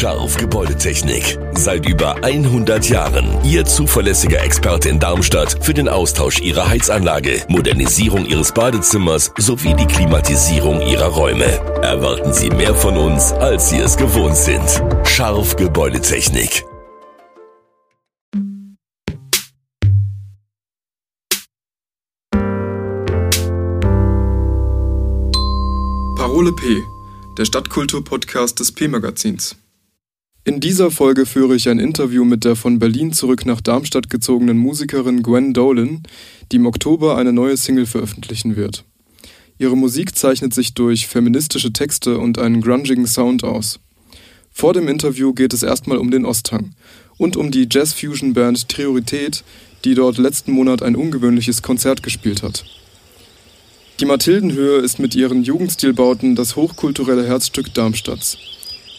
Scharf 0.00 0.38
Gebäudetechnik. 0.38 1.38
Seit 1.52 1.86
über 1.86 2.24
100 2.24 2.88
Jahren 2.88 3.44
Ihr 3.44 3.66
zuverlässiger 3.66 4.42
Experte 4.42 4.88
in 4.88 4.98
Darmstadt 4.98 5.62
für 5.62 5.74
den 5.74 5.90
Austausch 5.90 6.40
Ihrer 6.40 6.70
Heizanlage, 6.70 7.42
Modernisierung 7.48 8.24
Ihres 8.24 8.50
Badezimmers 8.52 9.30
sowie 9.36 9.74
die 9.74 9.84
Klimatisierung 9.84 10.80
Ihrer 10.80 11.08
Räume. 11.08 11.44
Erwarten 11.82 12.32
Sie 12.32 12.48
mehr 12.48 12.74
von 12.74 12.96
uns, 12.96 13.32
als 13.32 13.68
Sie 13.68 13.76
es 13.76 13.98
gewohnt 13.98 14.38
sind. 14.38 14.82
Scharf 15.04 15.56
Gebäudetechnik. 15.56 16.64
Parole 26.16 26.52
P, 26.52 26.82
der 27.36 27.44
Stadtkultur-Podcast 27.44 28.60
des 28.60 28.72
P-Magazins. 28.72 29.59
In 30.42 30.58
dieser 30.58 30.90
Folge 30.90 31.26
führe 31.26 31.54
ich 31.54 31.68
ein 31.68 31.78
Interview 31.78 32.24
mit 32.24 32.44
der 32.44 32.56
von 32.56 32.78
Berlin 32.78 33.12
zurück 33.12 33.44
nach 33.44 33.60
Darmstadt 33.60 34.08
gezogenen 34.08 34.56
Musikerin 34.56 35.22
Gwen 35.22 35.52
Dolan, 35.52 36.02
die 36.50 36.56
im 36.56 36.64
Oktober 36.66 37.18
eine 37.18 37.34
neue 37.34 37.58
Single 37.58 37.84
veröffentlichen 37.84 38.56
wird. 38.56 38.84
Ihre 39.58 39.76
Musik 39.76 40.16
zeichnet 40.16 40.54
sich 40.54 40.72
durch 40.72 41.06
feministische 41.06 41.74
Texte 41.74 42.16
und 42.16 42.38
einen 42.38 42.62
grungigen 42.62 43.06
Sound 43.06 43.44
aus. 43.44 43.80
Vor 44.50 44.72
dem 44.72 44.88
Interview 44.88 45.34
geht 45.34 45.52
es 45.52 45.62
erstmal 45.62 45.98
um 45.98 46.10
den 46.10 46.24
Osthang 46.24 46.74
und 47.18 47.36
um 47.36 47.50
die 47.50 47.68
Jazz-Fusion-Band 47.70 48.66
Priorität, 48.68 49.44
die 49.84 49.94
dort 49.94 50.16
letzten 50.16 50.52
Monat 50.52 50.82
ein 50.82 50.96
ungewöhnliches 50.96 51.60
Konzert 51.60 52.02
gespielt 52.02 52.42
hat. 52.42 52.64
Die 54.00 54.06
Mathildenhöhe 54.06 54.78
ist 54.78 54.98
mit 54.98 55.14
ihren 55.14 55.42
Jugendstilbauten 55.42 56.34
das 56.34 56.56
hochkulturelle 56.56 57.26
Herzstück 57.26 57.74
Darmstadts. 57.74 58.38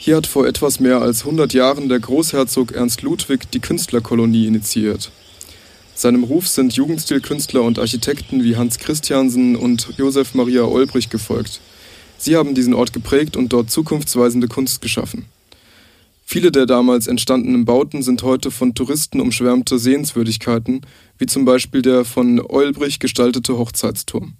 Hier 0.04 0.16
hat 0.16 0.26
vor 0.26 0.48
etwas 0.48 0.80
mehr 0.80 1.00
als 1.00 1.26
100 1.26 1.54
Jahren 1.54 1.88
der 1.88 2.00
Großherzog 2.00 2.72
Ernst 2.72 3.04
Ludwig 3.04 3.52
die 3.52 3.60
Künstlerkolonie 3.60 4.48
initiiert. 4.48 5.12
Seinem 5.93 6.24
Ruf 6.24 6.48
sind 6.48 6.74
Jugendstilkünstler 6.74 7.62
und 7.62 7.77
Architekten 7.77 8.43
wie 8.43 8.55
Hans 8.55 8.80
Christiansen 8.80 9.55
und 9.55 9.90
Josef 9.98 10.34
Maria 10.34 10.63
Olbrich 10.63 11.12
gefolgt. 11.12 11.62
Sie 12.18 12.35
haben 12.35 12.55
diesen 12.55 12.74
Ort 12.74 12.93
geprägt 12.93 13.38
und 13.38 13.54
dort 13.54 13.70
zukunftsweisende 13.70 14.48
Kunst 14.48 14.82
geschaffen. 14.82 15.27
Viele 16.26 16.52
der 16.52 16.65
damals 16.65 17.05
entstandenen 17.05 17.65
Bauten 17.65 18.02
sind 18.02 18.24
heute 18.24 18.49
von 18.49 18.74
Touristen 18.74 19.21
umschwärmte 19.21 19.77
Sehenswürdigkeiten, 19.77 20.82
wie 21.20 21.27
zum 21.27 21.46
Beispiel 21.46 21.84
der 21.84 22.05
von 22.05 22.41
Olbrich 22.41 22.98
gestaltete 22.98 23.55
Hochzeitsturm. 23.55 24.34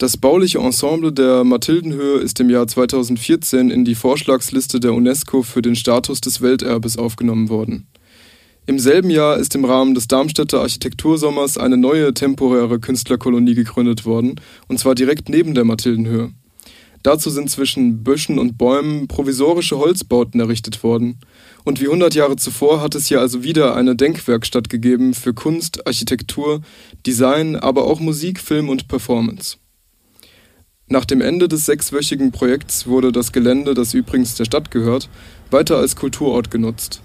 Das 0.00 0.16
bauliche 0.16 0.58
Ensemble 0.58 1.12
der 1.12 1.42
Mathildenhöhe 1.42 2.20
ist 2.20 2.38
im 2.38 2.50
Jahr 2.50 2.68
2014 2.68 3.68
in 3.68 3.84
die 3.84 3.96
Vorschlagsliste 3.96 4.78
der 4.78 4.94
UNESCO 4.94 5.42
für 5.42 5.60
den 5.60 5.74
Status 5.74 6.20
des 6.20 6.40
Welterbes 6.40 6.96
aufgenommen 6.96 7.48
worden. 7.48 7.88
Im 8.66 8.78
selben 8.78 9.10
Jahr 9.10 9.38
ist 9.38 9.56
im 9.56 9.64
Rahmen 9.64 9.96
des 9.96 10.06
Darmstädter 10.06 10.60
Architektursommers 10.60 11.58
eine 11.58 11.76
neue 11.76 12.14
temporäre 12.14 12.78
Künstlerkolonie 12.78 13.56
gegründet 13.56 14.06
worden, 14.06 14.40
und 14.68 14.78
zwar 14.78 14.94
direkt 14.94 15.28
neben 15.30 15.54
der 15.54 15.64
Mathildenhöhe. 15.64 16.30
Dazu 17.02 17.28
sind 17.28 17.50
zwischen 17.50 18.04
Büschen 18.04 18.38
und 18.38 18.56
Bäumen 18.56 19.08
provisorische 19.08 19.78
Holzbauten 19.78 20.38
errichtet 20.38 20.84
worden. 20.84 21.18
Und 21.64 21.80
wie 21.80 21.86
100 21.86 22.14
Jahre 22.14 22.36
zuvor 22.36 22.80
hat 22.82 22.94
es 22.94 23.08
hier 23.08 23.20
also 23.20 23.42
wieder 23.42 23.74
eine 23.74 23.96
Denkwerkstatt 23.96 24.68
gegeben 24.68 25.14
für 25.14 25.34
Kunst, 25.34 25.88
Architektur, 25.88 26.60
Design, 27.04 27.56
aber 27.56 27.88
auch 27.88 27.98
Musik, 27.98 28.38
Film 28.38 28.68
und 28.68 28.86
Performance. 28.86 29.56
Nach 30.90 31.04
dem 31.04 31.20
Ende 31.20 31.48
des 31.48 31.66
sechswöchigen 31.66 32.32
Projekts 32.32 32.86
wurde 32.86 33.12
das 33.12 33.32
Gelände, 33.32 33.74
das 33.74 33.92
übrigens 33.92 34.34
der 34.36 34.46
Stadt 34.46 34.70
gehört, 34.70 35.10
weiter 35.50 35.76
als 35.76 35.96
Kulturort 35.96 36.50
genutzt. 36.50 37.02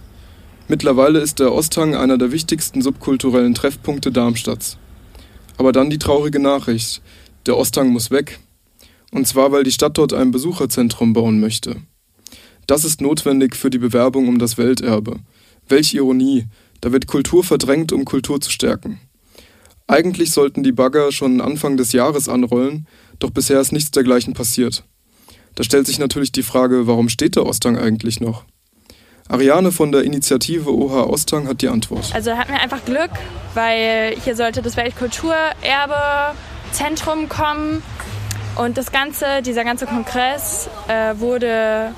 Mittlerweile 0.70 1.20
ist 1.20 1.40
der 1.40 1.52
Osthang 1.52 1.94
einer 1.94 2.18
der 2.18 2.32
wichtigsten 2.32 2.82
subkulturellen 2.82 3.54
Treffpunkte 3.54 4.14
Darmstadts. 4.14 4.78
Aber 5.58 5.74
dann 5.74 5.90
die 5.90 6.00
traurige 6.00 6.40
Nachricht. 6.40 7.02
Der 7.46 7.58
Osthang 7.58 7.90
muss 7.90 8.10
weg. 8.10 8.40
Und 9.12 9.28
zwar, 9.28 9.52
weil 9.52 9.66
die 9.66 9.72
Stadt 9.72 9.98
dort 9.98 10.14
ein 10.14 10.32
Besucherzentrum 10.32 11.12
bauen 11.12 11.42
möchte. 11.42 11.76
Das 12.68 12.86
ist 12.86 13.02
notwendig 13.02 13.58
für 13.58 13.70
die 13.70 13.78
Bewerbung 13.78 14.30
um 14.30 14.40
das 14.40 14.58
Welterbe. 14.58 15.20
Welch 15.68 15.94
Ironie. 15.94 16.46
Da 16.80 16.94
wird 16.94 17.08
Kultur 17.08 17.44
verdrängt, 17.44 17.92
um 17.92 18.06
Kultur 18.06 18.40
zu 18.40 18.50
stärken. 18.50 19.02
Eigentlich 19.88 20.32
sollten 20.32 20.64
die 20.64 20.72
Bagger 20.72 21.12
schon 21.12 21.42
Anfang 21.42 21.76
des 21.76 21.92
Jahres 21.92 22.30
anrollen, 22.30 22.88
doch 23.24 23.32
bisher 23.32 23.60
ist 23.60 23.72
nichts 23.72 23.90
dergleichen 23.92 24.34
passiert. 24.34 24.84
Da 25.56 25.64
stellt 25.64 25.88
sich 25.88 25.98
natürlich 25.98 26.34
die 26.34 26.44
Frage, 26.44 26.88
warum 26.88 27.10
steht 27.10 27.38
der 27.38 27.46
Osthang 27.46 27.78
eigentlich 27.78 28.20
noch? 28.20 28.44
Ariane 29.30 29.72
von 29.72 29.94
der 29.94 30.04
Initiative 30.04 30.70
OH 30.70 31.10
Osthang 31.10 31.48
hat 31.48 31.62
die 31.62 31.70
Antwort. 31.70 32.14
Also 32.14 32.32
hatten 32.32 32.52
wir 32.52 32.60
einfach 32.60 32.84
Glück, 32.84 33.12
weil 33.54 34.18
hier 34.24 34.36
sollte 34.36 34.62
das 34.62 34.76
Weltkulturerbezentrum 34.76 37.30
kommen 37.30 37.82
und 38.58 38.78
das 38.78 38.92
ganze, 38.92 39.42
dieser 39.42 39.64
ganze 39.64 39.86
Kongress 39.86 40.68
äh, 40.90 41.18
wurde, 41.18 41.94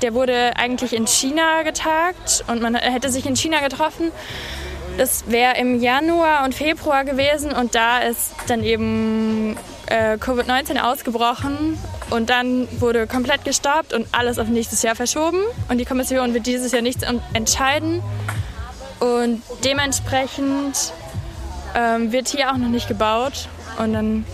der 0.00 0.14
wurde 0.14 0.56
eigentlich 0.56 0.94
in 0.94 1.06
China 1.06 1.64
getagt 1.64 2.44
und 2.46 2.62
man 2.62 2.76
hätte 2.76 3.10
sich 3.10 3.26
in 3.26 3.36
China 3.36 3.60
getroffen. 3.60 4.10
Das 4.96 5.24
wäre 5.28 5.58
im 5.58 5.80
Januar 5.80 6.44
und 6.44 6.54
Februar 6.54 7.04
gewesen 7.04 7.52
und 7.52 7.74
da 7.74 7.98
ist 7.98 8.32
dann 8.48 8.64
eben 8.64 9.58
äh, 9.90 10.14
Covid-19 10.14 10.80
ausgebrochen 10.80 11.78
und 12.10 12.30
dann 12.30 12.66
wurde 12.80 13.06
komplett 13.06 13.44
gestoppt 13.44 13.92
und 13.92 14.06
alles 14.12 14.38
auf 14.38 14.48
nächstes 14.48 14.82
Jahr 14.82 14.96
verschoben. 14.96 15.38
Und 15.68 15.78
die 15.78 15.84
Kommission 15.84 16.34
wird 16.34 16.46
dieses 16.46 16.72
Jahr 16.72 16.82
nichts 16.82 17.04
entscheiden. 17.34 18.02
Und 18.98 19.42
dementsprechend 19.64 20.92
ähm, 21.74 22.12
wird 22.12 22.28
hier 22.28 22.50
auch 22.50 22.56
noch 22.56 22.68
nicht 22.68 22.88
gebaut. 22.88 23.48
Und 23.78 23.92
dann 23.92 24.24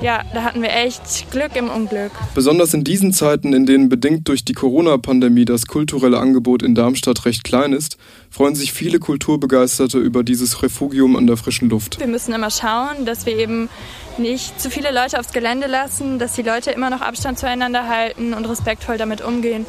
ja, 0.00 0.22
da 0.32 0.44
hatten 0.44 0.62
wir 0.62 0.72
echt 0.72 1.30
Glück 1.30 1.56
im 1.56 1.68
Unglück. 1.68 2.12
Besonders 2.34 2.72
in 2.74 2.84
diesen 2.84 3.12
Zeiten, 3.12 3.52
in 3.52 3.66
denen 3.66 3.88
bedingt 3.88 4.28
durch 4.28 4.44
die 4.44 4.52
Corona-Pandemie 4.52 5.44
das 5.44 5.66
kulturelle 5.66 6.18
Angebot 6.18 6.62
in 6.62 6.74
Darmstadt 6.74 7.24
recht 7.24 7.44
klein 7.44 7.72
ist, 7.72 7.96
freuen 8.30 8.54
sich 8.54 8.72
viele 8.72 8.98
Kulturbegeisterte 8.98 9.98
über 9.98 10.22
dieses 10.22 10.62
Refugium 10.62 11.16
an 11.16 11.26
der 11.26 11.36
frischen 11.36 11.68
Luft. 11.68 11.98
Wir 11.98 12.06
müssen 12.06 12.32
immer 12.32 12.50
schauen, 12.50 13.06
dass 13.06 13.26
wir 13.26 13.36
eben 13.36 13.68
nicht 14.18 14.60
zu 14.60 14.70
viele 14.70 14.92
Leute 14.92 15.18
aufs 15.18 15.32
Gelände 15.32 15.66
lassen, 15.66 16.18
dass 16.18 16.34
die 16.34 16.42
Leute 16.42 16.70
immer 16.70 16.90
noch 16.90 17.00
Abstand 17.00 17.38
zueinander 17.38 17.88
halten 17.88 18.34
und 18.34 18.44
respektvoll 18.44 18.98
damit 18.98 19.20
umgehen. 19.20 19.66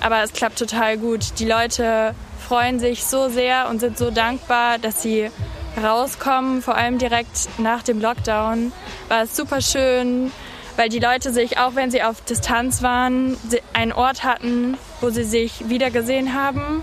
Aber 0.00 0.22
es 0.22 0.32
klappt 0.32 0.58
total 0.58 0.98
gut. 0.98 1.38
Die 1.38 1.44
Leute 1.44 2.14
freuen 2.38 2.80
sich 2.80 3.04
so 3.04 3.28
sehr 3.28 3.68
und 3.70 3.80
sind 3.80 3.96
so 3.96 4.10
dankbar, 4.10 4.78
dass 4.78 5.02
sie 5.02 5.30
rauskommen, 5.76 6.62
vor 6.62 6.76
allem 6.76 6.98
direkt 6.98 7.48
nach 7.58 7.82
dem 7.82 8.00
Lockdown, 8.00 8.72
war 9.08 9.22
es 9.22 9.36
super 9.36 9.60
schön, 9.60 10.30
weil 10.76 10.88
die 10.88 10.98
Leute 10.98 11.32
sich, 11.32 11.58
auch 11.58 11.74
wenn 11.74 11.90
sie 11.90 12.02
auf 12.02 12.20
Distanz 12.22 12.82
waren, 12.82 13.36
einen 13.72 13.92
Ort 13.92 14.24
hatten, 14.24 14.76
wo 15.00 15.10
sie 15.10 15.24
sich 15.24 15.68
wiedergesehen 15.68 16.34
haben 16.34 16.82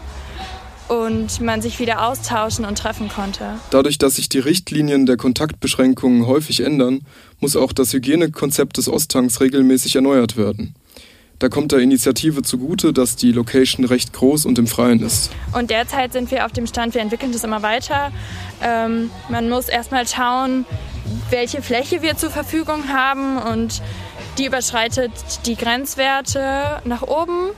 und 0.87 1.41
man 1.41 1.61
sich 1.61 1.79
wieder 1.79 2.07
austauschen 2.07 2.65
und 2.65 2.77
treffen 2.77 3.09
konnte. 3.09 3.59
Dadurch, 3.71 3.97
dass 3.97 4.15
sich 4.15 4.29
die 4.29 4.39
Richtlinien 4.39 5.05
der 5.05 5.17
Kontaktbeschränkungen 5.17 6.27
häufig 6.27 6.61
ändern, 6.61 7.01
muss 7.39 7.55
auch 7.55 7.73
das 7.73 7.93
Hygienekonzept 7.93 8.77
des 8.77 8.87
Osttanks 8.87 9.41
regelmäßig 9.41 9.95
erneuert 9.95 10.37
werden. 10.37 10.75
Da 11.39 11.49
kommt 11.49 11.71
der 11.71 11.79
Initiative 11.79 12.41
zugute, 12.41 12.93
dass 12.93 13.15
die 13.15 13.31
Location 13.31 13.85
recht 13.85 14.11
groß 14.11 14.47
und 14.47 14.57
im 14.57 14.65
Freien 14.65 15.01
ist. 15.01 15.29
Und 15.53 15.69
derzeit 15.69 16.11
sind 16.11 16.31
wir 16.31 16.45
auf 16.45 16.51
dem 16.51 16.65
Stand, 16.65 16.95
wir 16.95 17.01
entwickeln 17.01 17.31
das 17.31 17.43
immer 17.43 17.61
weiter. 17.61 18.11
Ähm, 18.63 19.11
man 19.29 19.47
muss 19.47 19.69
erstmal 19.69 20.07
schauen, 20.07 20.65
welche 21.29 21.61
Fläche 21.61 22.01
wir 22.01 22.17
zur 22.17 22.31
Verfügung 22.31 22.89
haben 22.89 23.37
und 23.37 23.83
die 24.39 24.47
überschreitet 24.47 25.11
die 25.45 25.55
Grenzwerte 25.55 26.81
nach 26.85 27.03
oben. 27.03 27.49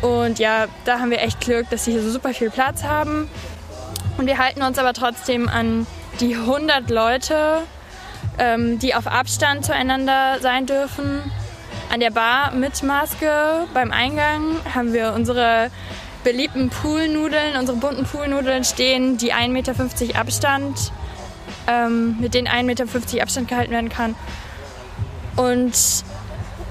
Und 0.00 0.38
ja, 0.38 0.68
da 0.86 1.00
haben 1.00 1.10
wir 1.10 1.20
echt 1.20 1.40
Glück, 1.40 1.68
dass 1.68 1.84
sie 1.84 1.92
hier 1.92 2.02
so 2.02 2.10
super 2.10 2.32
viel 2.32 2.50
Platz 2.50 2.82
haben. 2.82 3.28
Und 4.16 4.26
wir 4.26 4.38
halten 4.38 4.62
uns 4.62 4.78
aber 4.78 4.94
trotzdem 4.94 5.50
an 5.50 5.86
die 6.20 6.34
100 6.34 6.88
Leute, 6.88 7.58
ähm, 8.38 8.78
die 8.78 8.94
auf 8.94 9.06
Abstand 9.06 9.66
zueinander 9.66 10.38
sein 10.40 10.64
dürfen. 10.64 11.20
An 11.88 12.00
der 12.00 12.10
Bar 12.10 12.52
mit 12.54 12.82
Maske 12.82 13.66
beim 13.72 13.92
Eingang 13.92 14.56
haben 14.74 14.92
wir 14.92 15.12
unsere 15.14 15.70
beliebten 16.24 16.68
Poolnudeln, 16.68 17.56
unsere 17.56 17.78
bunten 17.78 18.04
Poolnudeln 18.04 18.64
stehen, 18.64 19.16
die 19.16 19.32
1,50 19.32 19.48
Meter 19.48 20.18
Abstand, 20.18 20.92
ähm, 21.68 22.16
mit 22.20 22.34
denen 22.34 22.48
1,50 22.48 22.64
Meter 22.64 23.22
Abstand 23.22 23.48
gehalten 23.48 23.70
werden 23.70 23.88
kann. 23.88 24.16
Und 25.36 25.74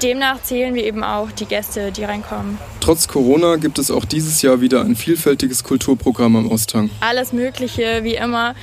demnach 0.02 0.42
zählen 0.44 0.76
wir 0.76 0.84
eben 0.84 1.04
auch 1.04 1.32
die 1.32 1.46
Gäste, 1.46 1.92
die 1.92 2.04
reinkommen. 2.04 2.58
Trotz 2.82 3.08
Corona 3.08 3.56
gibt 3.56 3.80
es 3.80 3.90
auch 3.90 4.04
dieses 4.04 4.42
Jahr 4.42 4.60
wieder 4.60 4.82
ein 4.82 4.96
vielfältiges 4.96 5.64
Kulturprogramm 5.64 6.36
am 6.36 6.52
Osthang. 6.52 6.90
Alles 7.00 7.32
Mögliche, 7.32 8.04
wie 8.04 8.16
immer. 8.16 8.54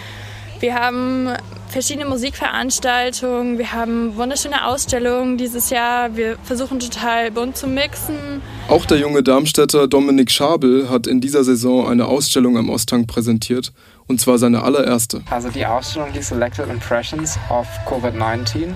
Wir 0.60 0.74
haben 0.74 1.30
verschiedene 1.72 2.04
Musikveranstaltungen, 2.04 3.56
wir 3.56 3.72
haben 3.72 4.14
wunderschöne 4.16 4.66
Ausstellungen 4.66 5.38
dieses 5.38 5.70
Jahr. 5.70 6.14
Wir 6.14 6.36
versuchen 6.44 6.78
total 6.78 7.30
bunt 7.30 7.56
zu 7.56 7.66
mixen. 7.66 8.42
Auch 8.68 8.84
der 8.84 8.98
junge 8.98 9.22
Darmstädter 9.22 9.88
Dominik 9.88 10.30
Schabel 10.30 10.90
hat 10.90 11.06
in 11.06 11.22
dieser 11.22 11.44
Saison 11.44 11.88
eine 11.88 12.06
Ausstellung 12.06 12.58
am 12.58 12.68
Osthang 12.68 13.06
präsentiert, 13.06 13.72
und 14.06 14.20
zwar 14.20 14.36
seine 14.36 14.62
allererste. 14.62 15.22
Also 15.30 15.48
die 15.48 15.64
Ausstellung 15.64 16.12
hieß 16.12 16.28
Selected 16.28 16.68
Impressions 16.68 17.38
of 17.48 17.66
COVID-19 17.86 18.74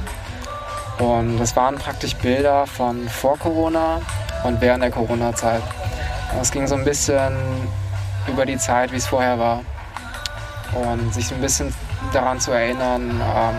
und 0.99 1.39
das 1.39 1.55
waren 1.55 1.77
praktisch 1.77 2.15
Bilder 2.17 2.67
von 2.67 3.09
vor 3.11 3.39
Corona 3.39 4.01
und 4.45 4.61
während 4.63 4.83
der 4.83 4.91
Corona-Zeit. 4.91 5.63
Es 6.41 6.51
ging 6.51 6.67
so 6.67 6.75
ein 6.75 6.85
bisschen 6.85 7.37
über 8.27 8.47
die 8.47 8.57
Zeit, 8.57 8.91
wie 8.93 8.97
es 8.97 9.07
vorher 9.07 9.39
war 9.39 9.63
und 10.75 11.13
sich 11.13 11.31
ein 11.33 11.41
bisschen 11.43 11.73
daran 12.13 12.41
zu 12.41 12.53
erinnern, 12.53 13.11
ähm, 13.11 13.55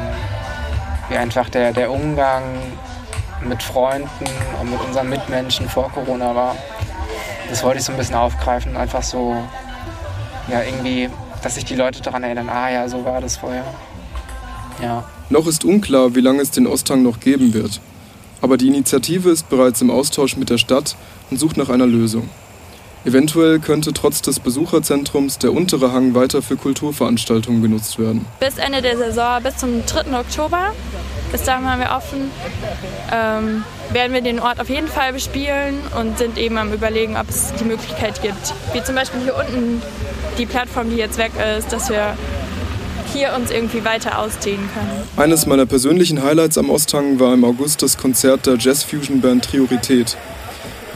wie 1.09 1.17
einfach 1.17 1.49
der, 1.49 1.73
der 1.73 1.91
Umgang 1.91 2.43
mit 3.41 3.61
Freunden 3.61 4.07
und 4.59 4.71
mit 4.71 4.79
unseren 4.81 5.09
Mitmenschen 5.09 5.69
vor 5.69 5.91
Corona 5.91 6.35
war. 6.35 6.55
Das 7.49 7.63
wollte 7.63 7.79
ich 7.79 7.85
so 7.85 7.91
ein 7.91 7.97
bisschen 7.97 8.15
aufgreifen, 8.15 8.75
einfach 8.75 9.03
so, 9.03 9.37
ja, 10.49 10.61
irgendwie, 10.63 11.09
dass 11.41 11.55
sich 11.55 11.65
die 11.65 11.75
Leute 11.75 12.01
daran 12.01 12.23
erinnern, 12.23 12.49
ah 12.49 12.69
ja, 12.69 12.89
so 12.89 13.05
war 13.05 13.21
das 13.21 13.37
vorher. 13.37 13.63
Ja. 14.81 15.03
Noch 15.29 15.47
ist 15.47 15.65
unklar, 15.65 16.15
wie 16.15 16.21
lange 16.21 16.41
es 16.41 16.51
den 16.51 16.67
Osthang 16.67 17.03
noch 17.03 17.19
geben 17.19 17.53
wird. 17.53 17.79
Aber 18.41 18.57
die 18.57 18.67
Initiative 18.67 19.29
ist 19.29 19.49
bereits 19.49 19.81
im 19.81 19.89
Austausch 19.89 20.37
mit 20.37 20.49
der 20.49 20.57
Stadt 20.57 20.95
und 21.31 21.39
sucht 21.39 21.57
nach 21.57 21.69
einer 21.69 21.87
Lösung. 21.87 22.29
Eventuell 23.05 23.59
könnte 23.59 23.93
trotz 23.93 24.21
des 24.21 24.39
Besucherzentrums 24.39 25.37
der 25.37 25.53
untere 25.53 25.93
Hang 25.93 26.13
weiter 26.13 26.41
für 26.41 26.57
Kulturveranstaltungen 26.57 27.61
genutzt 27.61 27.99
werden. 27.99 28.25
Bis 28.39 28.57
Ende 28.57 28.81
der 28.81 28.97
Saison, 28.97 29.41
bis 29.41 29.57
zum 29.57 29.85
3. 29.85 30.19
Oktober, 30.19 30.73
bis 31.31 31.43
dahin 31.43 31.69
haben 31.69 31.79
wir 31.79 31.91
offen, 31.91 32.31
ähm, 33.13 33.63
werden 33.91 34.13
wir 34.13 34.21
den 34.21 34.39
Ort 34.39 34.59
auf 34.59 34.69
jeden 34.69 34.87
Fall 34.87 35.13
bespielen 35.13 35.79
und 35.99 36.17
sind 36.17 36.37
eben 36.37 36.57
am 36.57 36.73
Überlegen, 36.73 37.15
ob 37.15 37.29
es 37.29 37.53
die 37.59 37.65
Möglichkeit 37.65 38.21
gibt, 38.21 38.53
wie 38.73 38.83
zum 38.83 38.95
Beispiel 38.95 39.21
hier 39.21 39.35
unten 39.35 39.81
die 40.37 40.45
Plattform, 40.45 40.89
die 40.89 40.97
jetzt 40.97 41.17
weg 41.17 41.31
ist, 41.57 41.71
dass 41.71 41.89
wir 41.89 42.17
hier 43.13 43.33
uns 43.35 43.51
irgendwie 43.51 43.85
weiter 43.85 44.19
ausdehnen 44.19 44.69
können. 44.73 45.03
Eines 45.15 45.45
meiner 45.45 45.65
persönlichen 45.65 46.21
Highlights 46.23 46.57
am 46.57 46.69
Osthang 46.69 47.19
war 47.19 47.33
im 47.33 47.43
August 47.45 47.81
das 47.81 47.97
Konzert 47.97 48.45
der 48.45 48.57
Jazz-Fusion-Band 48.57 49.49
Priorität. 49.49 50.17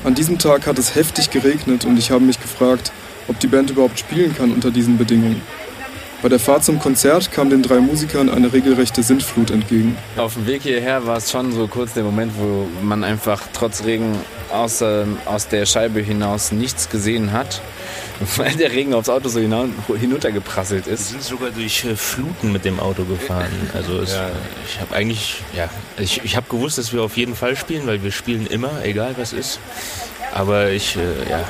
An 0.04 0.16
diesem 0.16 0.40
Tag 0.40 0.66
hat 0.66 0.80
es 0.80 0.96
heftig 0.96 1.30
geregnet 1.30 1.86
und 1.86 2.00
ich 2.00 2.10
habe 2.10 2.26
mich 2.26 2.40
gefragt, 2.40 2.92
ob 3.28 3.40
die 3.40 3.46
Band 3.46 3.70
überhaupt 3.70 4.00
spielen 4.00 4.36
kann 4.36 4.52
unter 4.52 4.72
diesen 4.72 4.98
Bedingungen. 4.98 5.42
Bei 6.22 6.30
der 6.30 6.40
Fahrt 6.40 6.64
zum 6.64 6.78
Konzert 6.78 7.32
kam 7.32 7.50
den 7.50 7.64
drei 7.64 7.80
Musikern 7.80 8.30
eine 8.30 8.54
regelrechte 8.54 9.02
Sintflut 9.02 9.50
entgegen. 9.50 9.98
Auf 10.18 10.36
dem 10.36 10.46
Weg 10.46 10.62
hierher 10.62 11.08
war 11.08 11.18
es 11.18 11.32
schon 11.32 11.52
so 11.52 11.68
kurz 11.68 11.94
der 11.94 12.04
Moment, 12.04 12.34
wo 12.38 12.68
man 12.84 13.04
einfach 13.04 13.42
trotz 13.54 13.86
Regen 13.86 14.16
aus, 14.54 14.82
äh, 14.82 15.06
aus 15.26 15.48
der 15.48 15.66
Scheibe 15.66 16.00
hinaus 16.00 16.52
nichts 16.52 16.90
gesehen 16.90 17.32
hat, 17.32 17.60
weil 18.38 18.54
der 18.54 18.72
Regen 18.72 18.94
aufs 18.94 19.10
Auto 19.10 19.30
so 19.30 19.40
hinuntergeprasselt 19.40 20.86
ist. 20.86 21.12
Wir 21.12 21.22
sind 21.22 21.24
sogar 21.24 21.50
durch 21.50 21.86
äh, 21.86 21.96
Fluten 21.96 22.52
mit 22.52 22.66
dem 22.66 22.80
Auto 22.80 23.04
gefahren. 23.04 23.50
Also 23.74 23.98
es, 23.98 24.14
ja. 24.14 24.30
ich 24.68 24.80
habe 24.80 24.96
eigentlich, 24.96 25.42
ja, 25.56 25.70
ich, 25.98 26.24
ich 26.24 26.36
habe 26.36 26.46
gewusst, 26.48 26.78
dass 26.78 26.94
wir 26.94 27.02
auf 27.02 27.18
jeden 27.18 27.36
Fall 27.36 27.56
spielen, 27.56 27.88
weil 27.88 28.04
wir 28.04 28.12
spielen 28.12 28.46
immer, 28.46 28.84
egal 28.84 29.16
was 29.18 29.34
ist. 29.34 29.60
Aber 30.36 30.70
ich, 30.70 30.98
äh, 30.98 31.30
ja, 31.30 31.44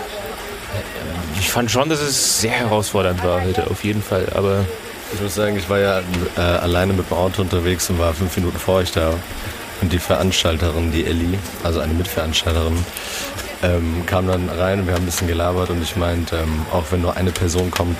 ich 1.39 1.49
fand 1.49 1.71
schon, 1.71 1.89
dass 1.89 2.01
es 2.01 2.41
sehr 2.41 2.51
herausfordernd 2.51 3.23
war 3.23 3.43
heute, 3.43 3.69
auf 3.69 3.83
jeden 3.83 4.01
Fall. 4.01 4.27
Aber 4.33 4.65
ich 5.13 5.21
muss 5.21 5.35
sagen, 5.35 5.57
ich 5.57 5.69
war 5.69 5.79
ja 5.79 6.01
äh, 6.37 6.39
alleine 6.39 6.93
mit 6.93 7.09
dem 7.09 7.17
Auto 7.17 7.41
unterwegs 7.41 7.89
und 7.89 7.99
war 7.99 8.13
fünf 8.13 8.35
Minuten 8.37 8.57
vor 8.57 8.75
euch 8.75 8.91
da. 8.91 9.13
Und 9.81 9.91
die 9.91 9.99
Veranstalterin, 9.99 10.91
die 10.91 11.05
Ellie, 11.05 11.39
also 11.63 11.79
eine 11.79 11.93
Mitveranstalterin, 11.93 12.77
ähm, 13.63 14.03
kam 14.05 14.27
dann 14.27 14.49
rein 14.49 14.81
und 14.81 14.87
wir 14.87 14.93
haben 14.93 15.03
ein 15.03 15.05
bisschen 15.05 15.27
gelabert 15.27 15.69
und 15.69 15.81
ich 15.81 15.95
meinte, 15.95 16.37
ähm, 16.37 16.65
auch 16.71 16.85
wenn 16.91 17.01
nur 17.01 17.15
eine 17.15 17.31
Person 17.31 17.71
kommt, 17.71 17.97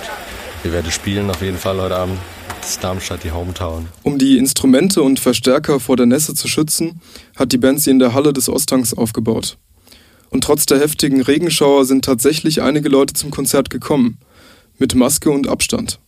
wir 0.62 0.72
werden 0.72 0.92
spielen 0.92 1.28
auf 1.30 1.42
jeden 1.42 1.58
Fall 1.58 1.80
heute 1.80 1.96
Abend. 1.96 2.18
Das 2.60 2.70
ist 2.70 2.84
Darmstadt, 2.84 3.24
die 3.24 3.32
Hometown. 3.32 3.88
Um 4.04 4.18
die 4.18 4.38
Instrumente 4.38 5.02
und 5.02 5.18
Verstärker 5.18 5.80
vor 5.80 5.96
der 5.96 6.06
Nässe 6.06 6.34
zu 6.34 6.46
schützen, 6.46 7.00
hat 7.36 7.50
die 7.50 7.58
Band 7.58 7.80
sie 7.80 7.90
in 7.90 7.98
der 7.98 8.14
Halle 8.14 8.32
des 8.32 8.48
Osttanks 8.48 8.94
aufgebaut. 8.94 9.58
Und 10.32 10.44
trotz 10.44 10.66
der 10.66 10.80
heftigen 10.80 11.20
Regenschauer 11.20 11.84
sind 11.84 12.04
tatsächlich 12.04 12.62
einige 12.62 12.88
Leute 12.88 13.12
zum 13.14 13.30
Konzert 13.30 13.70
gekommen. 13.70 14.18
Mit 14.78 14.94
Maske 14.94 15.30
und 15.30 15.46
Abstand. 15.46 16.00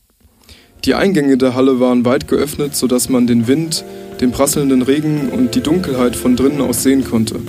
Die 0.84 0.94
Eingänge 0.94 1.36
der 1.36 1.54
Halle 1.54 1.78
waren 1.78 2.04
weit 2.04 2.26
geöffnet, 2.26 2.74
sodass 2.74 3.08
man 3.08 3.26
den 3.26 3.46
Wind, 3.46 3.84
den 4.20 4.32
prasselnden 4.32 4.82
Regen 4.82 5.28
und 5.28 5.54
die 5.54 5.60
Dunkelheit 5.60 6.16
von 6.16 6.36
drinnen 6.36 6.62
aus 6.62 6.82
sehen 6.82 7.04
konnte. 7.04 7.40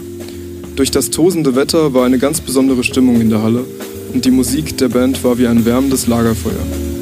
Durch 0.75 0.91
das 0.91 1.09
tosende 1.09 1.55
Wetter 1.55 1.93
war 1.93 2.05
eine 2.05 2.19
ganz 2.19 2.41
besondere 2.41 2.83
Stimmung 2.83 3.21
in 3.21 3.29
der 3.29 3.41
Halle 3.41 3.65
und 4.13 4.25
die 4.25 4.31
Musik 4.31 4.77
der 4.77 4.89
Band 4.89 5.23
war 5.23 5.37
wie 5.37 5.47
ein 5.47 5.65
wärmendes 5.65 6.07
Lagerfeuer. 6.07 6.94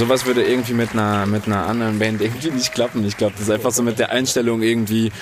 Sowas 0.00 0.24
würde 0.24 0.42
irgendwie 0.42 0.72
mit 0.72 0.92
einer, 0.92 1.26
mit 1.26 1.46
einer 1.46 1.66
anderen 1.66 1.98
Band 1.98 2.22
irgendwie 2.22 2.50
nicht 2.52 2.72
klappen. 2.72 3.06
Ich 3.06 3.18
glaube, 3.18 3.34
das 3.34 3.42
ist 3.42 3.50
einfach 3.50 3.70
so 3.70 3.82
mit 3.82 3.98
der 3.98 4.10
Einstellung 4.10 4.62
irgendwie. 4.62 5.12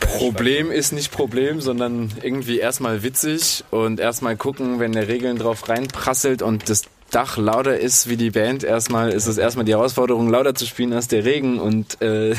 Problem 0.00 0.70
ist 0.70 0.92
nicht 0.92 1.12
Problem, 1.12 1.60
sondern 1.60 2.12
irgendwie 2.22 2.58
erstmal 2.58 3.02
witzig 3.02 3.64
und 3.70 4.00
erstmal 4.00 4.36
gucken, 4.36 4.80
wenn 4.80 4.92
der 4.92 5.08
Regeln 5.08 5.38
drauf 5.38 5.68
reinprasselt 5.68 6.42
und 6.42 6.68
das 6.68 6.82
Dach 7.14 7.36
lauter 7.36 7.78
ist 7.78 8.08
wie 8.08 8.16
die 8.16 8.30
Band, 8.30 8.64
erstmal 8.64 9.10
ist 9.10 9.28
es 9.28 9.38
erstmal 9.38 9.64
die 9.64 9.70
Herausforderung, 9.70 10.28
lauter 10.28 10.56
zu 10.56 10.66
spielen 10.66 10.92
als 10.92 11.06
der 11.06 11.24
Regen 11.24 11.60
und 11.60 12.02
äh 12.02 12.30
ja, 12.30 12.36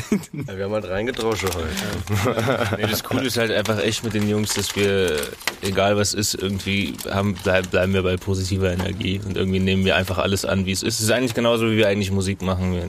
wir 0.54 0.64
haben 0.64 0.72
halt 0.74 0.86
reingetrauscht 0.86 1.44
heute. 1.44 2.76
nee, 2.76 2.86
das 2.86 3.02
Coole 3.02 3.24
ist 3.24 3.38
halt 3.38 3.50
einfach 3.50 3.78
echt 3.82 4.04
mit 4.04 4.12
den 4.12 4.28
Jungs, 4.28 4.52
dass 4.52 4.76
wir, 4.76 5.16
egal 5.62 5.96
was 5.96 6.12
ist, 6.12 6.34
irgendwie 6.34 6.92
haben, 7.08 7.36
bleib, 7.42 7.70
bleiben 7.70 7.94
wir 7.94 8.02
bei 8.02 8.18
positiver 8.18 8.70
Energie 8.70 9.18
und 9.24 9.38
irgendwie 9.38 9.60
nehmen 9.60 9.86
wir 9.86 9.96
einfach 9.96 10.18
alles 10.18 10.44
an, 10.44 10.66
wie 10.66 10.72
es 10.72 10.82
ist. 10.82 10.96
Es 10.96 11.06
ist 11.06 11.10
eigentlich 11.10 11.32
genauso, 11.32 11.70
wie 11.70 11.78
wir 11.78 11.88
eigentlich 11.88 12.10
Musik 12.10 12.42
machen. 12.42 12.74
Wir 12.74 12.86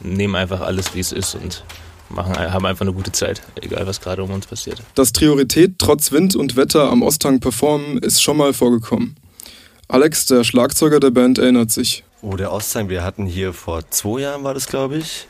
nehmen 0.00 0.36
einfach 0.36 0.60
alles, 0.60 0.94
wie 0.94 1.00
es 1.00 1.10
ist 1.10 1.34
und 1.34 1.64
machen, 2.10 2.38
haben 2.38 2.64
einfach 2.64 2.82
eine 2.82 2.92
gute 2.92 3.10
Zeit, 3.10 3.42
egal 3.60 3.88
was 3.88 4.00
gerade 4.00 4.22
um 4.22 4.30
uns 4.30 4.46
passiert. 4.46 4.80
Dass 4.94 5.10
Priorität 5.10 5.74
trotz 5.78 6.12
Wind 6.12 6.36
und 6.36 6.54
Wetter 6.54 6.92
am 6.92 7.02
Osthang 7.02 7.40
performen, 7.40 7.98
ist 7.98 8.22
schon 8.22 8.36
mal 8.36 8.52
vorgekommen. 8.52 9.16
Alex, 9.90 10.26
der 10.26 10.44
Schlagzeuger 10.44 11.00
der 11.00 11.10
Band, 11.10 11.38
erinnert 11.38 11.70
sich. 11.70 12.04
Oh, 12.20 12.36
der 12.36 12.52
Osthang, 12.52 12.90
wir 12.90 13.02
hatten 13.02 13.24
hier 13.24 13.54
vor 13.54 13.90
zwei 13.90 14.20
Jahren, 14.20 14.44
war 14.44 14.52
das 14.52 14.66
glaube 14.66 14.98
ich, 14.98 15.26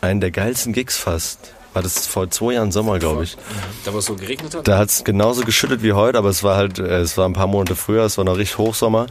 einen 0.00 0.20
der 0.20 0.32
geilsten 0.32 0.72
Gigs 0.72 0.96
fast. 0.96 1.54
War 1.72 1.80
das 1.80 2.08
vor 2.08 2.28
zwei 2.30 2.54
Jahren 2.54 2.72
Sommer, 2.72 2.98
glaube 2.98 3.22
ich. 3.22 3.36
Da, 3.84 3.92
wo 3.92 3.98
es 3.98 4.06
so 4.06 4.16
geregnet 4.16 4.56
hat? 4.56 4.66
Da 4.66 4.76
hat 4.76 4.88
es 4.88 5.04
genauso 5.04 5.42
geschüttet 5.42 5.84
wie 5.84 5.92
heute, 5.92 6.18
aber 6.18 6.30
es 6.30 6.42
war 6.42 6.56
halt, 6.56 6.80
äh, 6.80 6.98
es 6.98 7.16
war 7.16 7.28
ein 7.28 7.32
paar 7.32 7.46
Monate 7.46 7.76
früher, 7.76 8.02
es 8.02 8.18
war 8.18 8.24
noch 8.24 8.38
richtig 8.38 8.58
Hochsommer. 8.58 9.06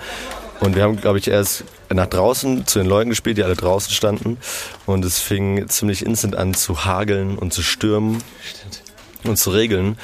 Und 0.59 0.75
wir 0.75 0.83
haben, 0.83 0.97
glaube 0.97 1.19
ich, 1.19 1.29
erst 1.29 1.63
nach 1.89 2.07
draußen 2.07 2.67
zu 2.67 2.79
den 2.79 2.87
Leuten 2.89 3.11
gespielt, 3.11 3.37
die 3.37 3.43
alle 3.43 3.55
draußen 3.55 3.93
standen. 3.93 4.37
Und 4.85 5.05
es 5.05 5.19
fing 5.19 5.69
ziemlich 5.69 6.05
instant 6.05 6.35
an 6.35 6.53
zu 6.53 6.83
hageln 6.83 7.37
und 7.37 7.53
zu 7.53 7.61
stürmen 7.63 8.21
Stimmt. 8.43 8.83
und 9.23 9.37
zu 9.37 9.51
regeln 9.51 9.97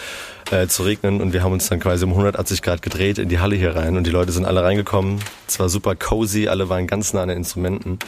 äh, 0.51 0.67
zu 0.67 0.83
regnen 0.83 1.21
und 1.21 1.33
wir 1.33 1.43
haben 1.43 1.53
uns 1.53 1.69
dann 1.69 1.79
quasi 1.79 2.05
um 2.05 2.11
180 2.11 2.61
Grad 2.61 2.81
gedreht 2.81 3.17
in 3.17 3.29
die 3.29 3.39
Halle 3.39 3.55
hier 3.55 3.75
rein 3.75 3.97
und 3.97 4.05
die 4.05 4.11
Leute 4.11 4.31
sind 4.31 4.45
alle 4.45 4.63
reingekommen. 4.63 5.19
Es 5.47 5.59
war 5.59 5.69
super 5.69 5.95
cozy, 5.95 6.47
alle 6.47 6.69
waren 6.69 6.87
ganz 6.87 7.13
nah 7.13 7.23
an 7.23 7.29
den 7.29 7.37
Instrumenten. 7.37 7.99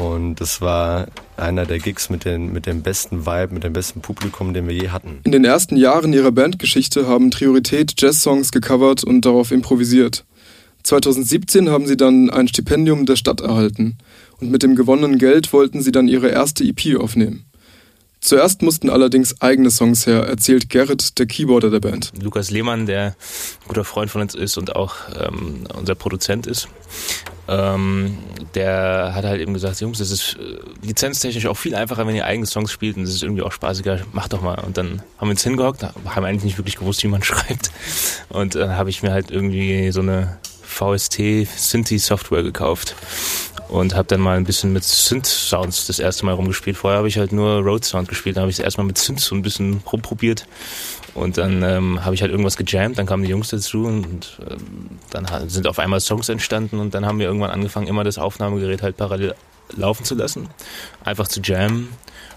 Und 0.00 0.36
das 0.36 0.62
war 0.62 1.08
einer 1.36 1.66
der 1.66 1.78
Gigs 1.78 2.08
mit, 2.08 2.24
den, 2.24 2.52
mit 2.52 2.64
dem 2.64 2.82
besten 2.82 3.26
Vibe, 3.26 3.52
mit 3.52 3.64
dem 3.64 3.74
besten 3.74 4.00
Publikum, 4.00 4.54
den 4.54 4.66
wir 4.66 4.74
je 4.74 4.88
hatten. 4.88 5.18
In 5.24 5.32
den 5.32 5.44
ersten 5.44 5.76
Jahren 5.76 6.12
ihrer 6.12 6.32
Bandgeschichte 6.32 7.06
haben 7.06 7.30
Priorität 7.30 7.94
Jazz-Songs 7.98 8.50
gecovert 8.50 9.04
und 9.04 9.26
darauf 9.26 9.50
improvisiert. 9.50 10.24
2017 10.84 11.68
haben 11.68 11.86
sie 11.86 11.98
dann 11.98 12.30
ein 12.30 12.48
Stipendium 12.48 13.04
der 13.04 13.16
Stadt 13.16 13.42
erhalten 13.42 13.98
und 14.40 14.50
mit 14.50 14.62
dem 14.62 14.74
gewonnenen 14.74 15.18
Geld 15.18 15.52
wollten 15.52 15.82
sie 15.82 15.92
dann 15.92 16.08
ihre 16.08 16.28
erste 16.28 16.64
EP 16.64 16.98
aufnehmen. 16.98 17.44
Zuerst 18.20 18.60
mussten 18.60 18.90
allerdings 18.90 19.40
eigene 19.40 19.70
Songs 19.70 20.06
her, 20.06 20.24
erzählt 20.24 20.68
Gerrit, 20.68 21.18
der 21.18 21.26
Keyboarder 21.26 21.70
der 21.70 21.80
Band. 21.80 22.12
Lukas 22.20 22.50
Lehmann, 22.50 22.84
der 22.84 23.06
ein 23.06 23.14
guter 23.66 23.84
Freund 23.84 24.10
von 24.10 24.20
uns 24.20 24.34
ist 24.34 24.58
und 24.58 24.76
auch 24.76 24.96
ähm, 25.18 25.66
unser 25.74 25.94
Produzent 25.94 26.46
ist, 26.46 26.68
ähm, 27.48 28.18
der 28.54 29.12
hat 29.14 29.24
halt 29.24 29.40
eben 29.40 29.54
gesagt, 29.54 29.80
Jungs, 29.80 29.98
das 29.98 30.10
ist 30.10 30.36
äh, 30.38 30.58
lizenztechnisch 30.86 31.46
auch 31.46 31.56
viel 31.56 31.74
einfacher, 31.74 32.06
wenn 32.06 32.14
ihr 32.14 32.26
eigene 32.26 32.46
Songs 32.46 32.70
spielt 32.70 32.96
und 32.96 33.04
das 33.04 33.14
ist 33.14 33.22
irgendwie 33.22 33.42
auch 33.42 33.52
spaßiger, 33.52 34.00
macht 34.12 34.34
doch 34.34 34.42
mal. 34.42 34.60
Und 34.60 34.76
dann 34.76 35.02
haben 35.16 35.28
wir 35.28 35.32
uns 35.32 35.42
hingehockt, 35.42 35.82
haben 35.82 36.24
eigentlich 36.24 36.44
nicht 36.44 36.58
wirklich 36.58 36.76
gewusst, 36.76 37.02
wie 37.02 37.08
man 37.08 37.22
schreibt. 37.24 37.70
Und 38.28 38.54
dann 38.54 38.70
äh, 38.70 38.74
habe 38.74 38.90
ich 38.90 39.02
mir 39.02 39.12
halt 39.12 39.30
irgendwie 39.30 39.90
so 39.92 40.00
eine 40.00 40.38
VST 40.70 41.46
Synthi 41.56 41.98
Software 41.98 42.42
gekauft 42.42 42.94
und 43.68 43.94
habe 43.94 44.08
dann 44.08 44.20
mal 44.20 44.36
ein 44.36 44.44
bisschen 44.44 44.72
mit 44.72 44.84
Synth-Sounds 44.84 45.86
das 45.86 45.98
erste 45.98 46.26
Mal 46.26 46.34
rumgespielt. 46.34 46.76
Vorher 46.76 46.98
habe 46.98 47.08
ich 47.08 47.18
halt 47.18 47.32
nur 47.32 47.60
Road-Sound 47.60 48.08
gespielt, 48.08 48.36
dann 48.36 48.42
habe 48.42 48.50
ich 48.50 48.58
es 48.58 48.64
erstmal 48.64 48.86
mit 48.86 48.98
Synth 48.98 49.20
so 49.20 49.34
ein 49.34 49.42
bisschen 49.42 49.82
rumprobiert 49.90 50.46
und 51.14 51.38
dann 51.38 51.62
ähm, 51.62 52.04
habe 52.04 52.14
ich 52.14 52.22
halt 52.22 52.30
irgendwas 52.30 52.56
gejammt, 52.56 52.98
dann 52.98 53.06
kamen 53.06 53.22
die 53.22 53.30
Jungs 53.30 53.48
dazu 53.48 53.84
und 53.84 54.38
ähm, 54.48 54.98
dann 55.10 55.48
sind 55.48 55.66
auf 55.66 55.78
einmal 55.78 56.00
Songs 56.00 56.28
entstanden 56.28 56.78
und 56.78 56.94
dann 56.94 57.06
haben 57.06 57.18
wir 57.18 57.26
irgendwann 57.26 57.50
angefangen, 57.50 57.86
immer 57.86 58.04
das 58.04 58.18
Aufnahmegerät 58.18 58.82
halt 58.82 58.96
parallel 58.96 59.34
laufen 59.76 60.04
zu 60.04 60.14
lassen, 60.14 60.48
einfach 61.04 61.28
zu 61.28 61.40
jammen 61.40 61.88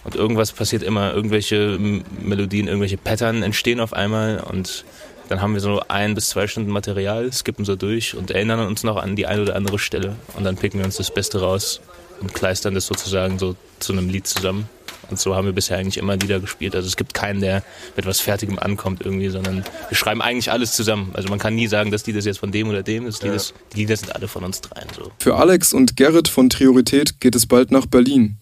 und 0.04 0.16
irgendwas 0.16 0.52
passiert 0.52 0.84
immer, 0.84 1.14
irgendwelche 1.14 1.78
Melodien, 1.80 2.68
irgendwelche 2.68 2.98
Pattern 2.98 3.42
entstehen 3.42 3.80
auf 3.80 3.94
einmal 3.94 4.40
und 4.40 4.86
dann 5.30 5.42
haben 5.42 5.54
wir 5.54 5.62
so 5.62 5.82
ein 5.88 6.16
bis 6.16 6.30
zwei 6.30 6.48
Stunden 6.48 6.72
Material, 6.72 7.32
skippen 7.32 7.66
so 7.66 7.76
durch 7.76 8.16
und 8.16 8.32
erinnern 8.32 8.60
uns 8.68 8.84
noch 8.84 8.98
an 8.98 9.16
die 9.16 9.26
eine 9.26 9.42
oder 9.42 9.56
andere 9.56 9.80
Stelle 9.80 10.16
und 10.36 10.44
dann 10.44 10.58
picken 10.58 10.80
wir 10.80 10.86
uns 10.86 10.98
das 10.98 11.14
Beste 11.14 11.40
raus 11.42 11.82
und 12.20 12.34
kleistern 12.34 12.74
das 12.74 12.86
sozusagen 12.86 13.40
so 13.40 13.56
zu 13.80 13.94
einem 13.94 14.10
Lied 14.10 14.28
zusammen. 14.28 14.70
Und 15.10 15.20
so 15.20 15.36
haben 15.36 15.46
wir 15.46 15.54
bisher 15.54 15.78
eigentlich 15.78 15.98
immer 15.98 16.16
Lieder 16.16 16.40
gespielt. 16.40 16.76
Also 16.76 16.88
es 16.88 16.96
gibt 16.96 17.14
keinen, 17.14 17.42
der 17.42 17.64
mit 17.96 18.06
was 18.06 18.20
Fertigem 18.20 18.58
ankommt 18.58 19.02
irgendwie, 19.04 19.30
sondern 19.30 19.64
wir 19.90 19.98
schreiben 19.98 20.22
eigentlich 20.22 20.52
alles 20.52 20.74
zusammen. 20.74 21.12
Also 21.14 21.30
man 21.30 21.40
kann 21.40 21.56
nie 21.56 21.68
sagen, 21.68 21.92
das 21.92 22.06
Lied 22.06 22.16
ist 22.16 22.26
jetzt 22.26 22.40
von 22.40 22.52
dem 22.52 22.70
oder 22.70 22.84
dem. 22.84 23.06
Das 23.06 23.22
Lied 23.22 23.32
ja. 23.32 23.36
ist, 23.36 23.54
die 23.74 23.82
Lieder 23.82 23.98
sind 23.98 24.16
alle 24.16 24.28
von 24.28 24.44
uns 24.44 24.62
dreien. 24.62 24.88
So. 24.96 25.12
Für 25.20 25.36
Alex 25.36 25.74
und 25.74 25.98
Gerrit 25.98 26.30
von 26.30 26.50
Priorität 26.50 27.20
geht 27.20 27.36
es 27.36 27.46
bald 27.46 27.70
nach 27.70 27.86
Berlin. 27.86 28.38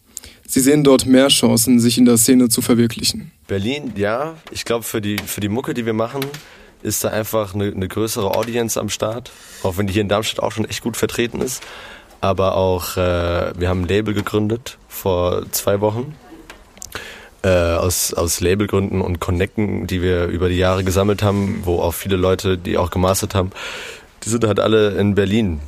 Sie 0.47 0.59
sehen 0.59 0.83
dort 0.83 1.05
mehr 1.05 1.29
Chancen, 1.29 1.79
sich 1.79 1.97
in 1.97 2.05
der 2.05 2.17
Szene 2.17 2.49
zu 2.49 2.61
verwirklichen. 2.61 3.31
Berlin, 3.47 3.93
ja. 3.95 4.35
Ich 4.51 4.65
glaube, 4.65 4.83
für 4.83 5.01
die, 5.01 5.17
für 5.17 5.41
die 5.41 5.49
Mucke, 5.49 5.73
die 5.73 5.85
wir 5.85 5.93
machen, 5.93 6.21
ist 6.83 7.03
da 7.03 7.09
einfach 7.09 7.53
eine, 7.53 7.65
eine 7.65 7.87
größere 7.87 8.35
Audience 8.35 8.79
am 8.79 8.89
Start. 8.89 9.31
Auch 9.63 9.77
wenn 9.77 9.87
die 9.87 9.93
hier 9.93 10.01
in 10.01 10.09
Darmstadt 10.09 10.43
auch 10.43 10.51
schon 10.51 10.65
echt 10.65 10.83
gut 10.83 10.97
vertreten 10.97 11.41
ist. 11.41 11.63
Aber 12.19 12.55
auch, 12.55 12.97
äh, 12.97 13.53
wir 13.57 13.69
haben 13.69 13.81
ein 13.81 13.87
Label 13.87 14.13
gegründet 14.13 14.77
vor 14.87 15.43
zwei 15.51 15.81
Wochen 15.81 16.15
äh, 17.43 17.49
aus, 17.49 18.13
aus 18.13 18.39
Labelgründen 18.39 19.01
und 19.01 19.19
Connecten, 19.19 19.87
die 19.87 20.01
wir 20.01 20.25
über 20.25 20.49
die 20.49 20.57
Jahre 20.57 20.83
gesammelt 20.83 21.23
haben, 21.23 21.61
wo 21.63 21.79
auch 21.79 21.93
viele 21.93 22.15
Leute, 22.15 22.57
die 22.57 22.77
auch 22.77 22.91
gemastert 22.91 23.35
haben, 23.35 23.51
die 24.23 24.29
sind 24.29 24.45
halt 24.45 24.59
alle 24.59 24.91
in 24.91 25.15
Berlin 25.15 25.59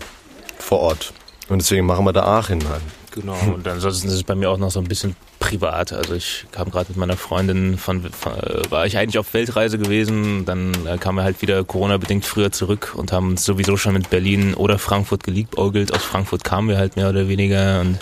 vor 0.60 0.80
Ort. 0.80 1.14
Und 1.50 1.60
deswegen 1.62 1.86
machen 1.86 2.06
wir 2.06 2.14
da 2.14 2.24
Aachen 2.24 2.68
halt. 2.70 2.82
Genau, 3.14 3.38
und 3.54 3.68
ansonsten 3.68 4.08
ist 4.08 4.16
es 4.16 4.24
bei 4.24 4.34
mir 4.34 4.50
auch 4.50 4.58
noch 4.58 4.72
so 4.72 4.80
ein 4.80 4.88
bisschen 4.88 5.16
privat. 5.40 5.94
Also 5.94 6.16
ich 6.16 6.46
kam 6.52 6.72
gerade 6.72 6.90
mit 6.90 6.98
meiner 6.98 7.16
Freundin 7.16 7.78
von, 7.78 8.02
von, 8.12 8.34
äh, 8.34 8.72
war 8.72 8.88
ich 8.88 8.98
eigentlich 8.98 9.20
auf 9.20 9.34
Weltreise 9.36 9.78
gewesen, 9.78 10.46
dann 10.46 10.74
äh, 10.88 10.98
kamen 10.98 11.20
wir 11.20 11.24
halt 11.24 11.42
wieder 11.44 11.64
Corona-bedingt 11.64 12.26
früher 12.26 12.52
zurück 12.52 12.94
und 12.96 13.12
haben 13.12 13.30
uns 13.30 13.46
sowieso 13.46 13.78
schon 13.78 13.94
mit 13.94 14.10
Berlin 14.10 14.56
oder 14.56 14.80
Frankfurt 14.80 15.24
geliebäugelt. 15.24 15.94
Aus 15.94 16.02
Frankfurt 16.02 16.44
kamen 16.44 16.70
wir 16.70 16.78
halt 16.78 16.96
mehr 16.96 17.10
oder 17.10 17.28
weniger 17.28 17.82
und 17.82 18.00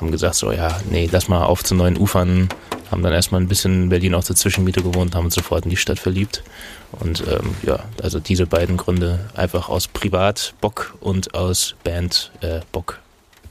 haben 0.00 0.12
gesagt 0.12 0.36
so, 0.36 0.52
ja, 0.52 0.78
nee, 0.90 1.08
lass 1.10 1.26
mal 1.26 1.42
auf 1.42 1.64
zu 1.64 1.74
neuen 1.74 1.96
Ufern, 1.96 2.48
haben 2.92 3.02
dann 3.02 3.12
erstmal 3.12 3.40
ein 3.40 3.48
bisschen 3.48 3.84
in 3.84 3.88
Berlin 3.88 4.14
auch 4.14 4.22
zur 4.22 4.36
Zwischenmiete 4.36 4.82
gewohnt, 4.82 5.16
haben 5.16 5.24
uns 5.24 5.34
sofort 5.34 5.64
in 5.64 5.70
die 5.70 5.76
Stadt 5.76 5.98
verliebt. 5.98 6.44
Und 6.92 7.24
ähm, 7.26 7.56
ja, 7.62 7.80
also 8.00 8.20
diese 8.20 8.46
beiden 8.46 8.76
Gründe 8.76 9.18
einfach 9.34 9.68
aus 9.68 9.88
Privat 9.88 10.54
Bock 10.60 10.94
und 11.00 11.34
aus 11.34 11.74
Band 11.82 12.30
äh, 12.42 12.60
Bock. 12.70 13.00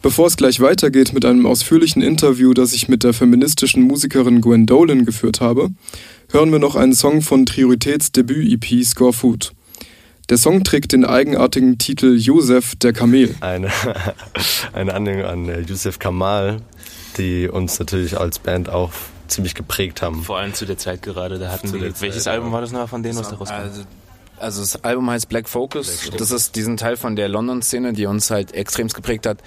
Bevor 0.06 0.28
es 0.28 0.38
gleich 0.38 0.60
weitergeht 0.60 1.14
mit 1.14 1.26
einem 1.26 1.48
ausführlichen 1.48 2.04
Interview, 2.04 2.54
das 2.54 2.74
ich 2.74 2.88
mit 2.88 3.04
der 3.04 3.12
feministischen 3.12 3.82
Musikerin 3.82 4.40
Gwen 4.40 4.68
Dolan 4.68 5.04
geführt 5.04 5.42
habe, 5.42 5.72
hören 6.30 6.52
wir 6.52 6.60
noch 6.60 6.76
einen 6.76 6.94
Song 6.94 7.24
von 7.24 7.46
Prioritäts 7.46 8.12
Debüt-EP 8.12 8.86
Score 8.86 9.14
Food. 9.14 9.54
Der 10.30 10.38
Song 10.38 10.64
trägt 10.64 10.92
den 10.92 11.06
eigenartigen 11.06 11.80
Titel 11.80 12.18
Josef 12.18 12.76
der 12.76 12.94
Kamel. 12.94 13.34
Eine, 13.40 13.72
eine 14.74 14.94
Anlehnung 14.94 15.26
an 15.26 15.50
äh, 15.50 15.62
Josef 15.62 15.98
Kamal, 15.98 16.62
die 17.18 17.50
uns 17.50 17.80
natürlich 17.80 18.16
als 18.16 18.38
Band 18.38 18.70
auch 18.70 18.92
ziemlich 19.28 19.56
geprägt 19.56 20.04
haben. 20.04 20.22
Vor 20.22 20.38
allem 20.38 20.54
zu 20.54 20.68
der 20.68 20.78
Zeit 20.78 21.02
gerade, 21.02 21.40
da 21.40 21.52
hatten 21.52 21.74
wir. 21.74 22.00
Welches 22.00 22.28
Album 22.28 22.52
war 22.52 22.62
das 22.62 22.72
noch 22.72 22.88
von 22.88 23.02
denen, 23.02 23.18
was 23.18 23.30
da 23.30 23.38
rauskam? 23.38 23.56
Also, 23.56 23.82
also 24.46 24.62
das 24.62 24.84
Album 24.84 25.10
heißt 25.10 25.28
Black 25.28 25.50
Focus. 25.50 26.04
Black 26.08 26.18
das 26.18 26.32
ist 26.32 26.56
diesen 26.56 26.78
Teil 26.78 26.96
von 26.96 27.16
der 27.16 27.28
London-Szene, 27.28 27.94
die 27.94 28.06
uns 28.06 28.30
halt 28.30 28.54
extremst 28.54 28.96
geprägt 28.96 29.26
hat. 29.26 29.40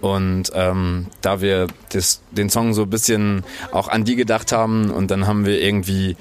Und 0.00 0.52
ähm, 0.54 1.08
da 1.22 1.40
wir 1.40 1.66
das, 1.90 2.22
den 2.30 2.50
Song 2.50 2.72
so 2.72 2.82
ein 2.82 2.90
bisschen 2.90 3.42
auch 3.72 3.88
an 3.88 4.04
die 4.04 4.16
gedacht 4.16 4.52
haben 4.52 4.90
und 4.90 5.10
dann 5.10 5.26
haben 5.26 5.44
wir 5.44 5.60
irgendwie 5.60 6.16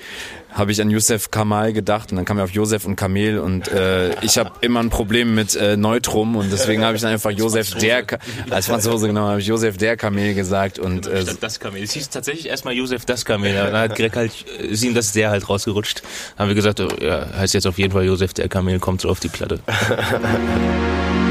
habe 0.54 0.72
ich 0.72 0.82
an 0.82 0.90
Josef 0.90 1.32
Kamal 1.32 1.74
gedacht 1.74 2.12
und 2.12 2.18
dann 2.18 2.26
kam 2.26 2.38
er 2.38 2.44
auf 2.44 2.52
Josef 2.52 2.86
und 2.86 2.96
Kamel 2.96 3.40
und 3.40 3.68
äh, 3.70 4.14
ich 4.22 4.38
habe 4.38 4.52
immer 4.62 4.80
ein 4.80 4.90
Problem 4.90 5.36
mit 5.36 5.56
äh, 5.56 5.78
Neutrum 5.78 6.36
und 6.36 6.52
deswegen 6.52 6.84
habe 6.84 6.96
ich 6.96 7.02
dann 7.02 7.12
einfach 7.12 7.32
Josef 7.32 7.76
der 7.76 8.06
als 8.50 8.68
Franzose 8.68 9.08
genau 9.08 9.28
habe 9.28 9.40
ich 9.40 9.48
Josef 9.48 9.78
der 9.78 9.98
Kamel 9.98 10.34
gesagt 10.34 10.80
und 10.80 11.08
äh, 11.08 11.26
das 11.40 11.60
Kamel. 11.60 11.82
Es 11.82 11.92
hieß 11.94 12.10
tatsächlich 12.10 12.48
erstmal 12.48 12.74
Josef 12.74 13.06
das 13.06 13.26
Kamel. 13.26 13.54
Dann 13.54 13.74
hat 13.74 13.96
Greg 13.96 14.16
halt 14.16 14.32
ist 14.60 14.84
ihm 14.84 14.94
das 14.94 15.12
der 15.14 15.30
halt 15.30 15.50
rausgerutscht. 15.50 16.02
Dann 16.38 16.44
haben 16.44 16.50
wir 16.50 16.56
gesagt, 16.56 16.80
oh, 16.80 16.90
ja, 17.02 17.28
heißt 17.38 17.54
jetzt 17.54 17.68
auf 17.68 17.78
jeden 17.78 17.94
Fall 17.94 18.06
Josef 18.06 18.34
der 18.34 18.50
Kamel 18.50 18.80
kommt 18.80 19.02
so 19.02 19.10
auf 19.10 19.20
die 19.20 19.30
Platte. 19.30 19.60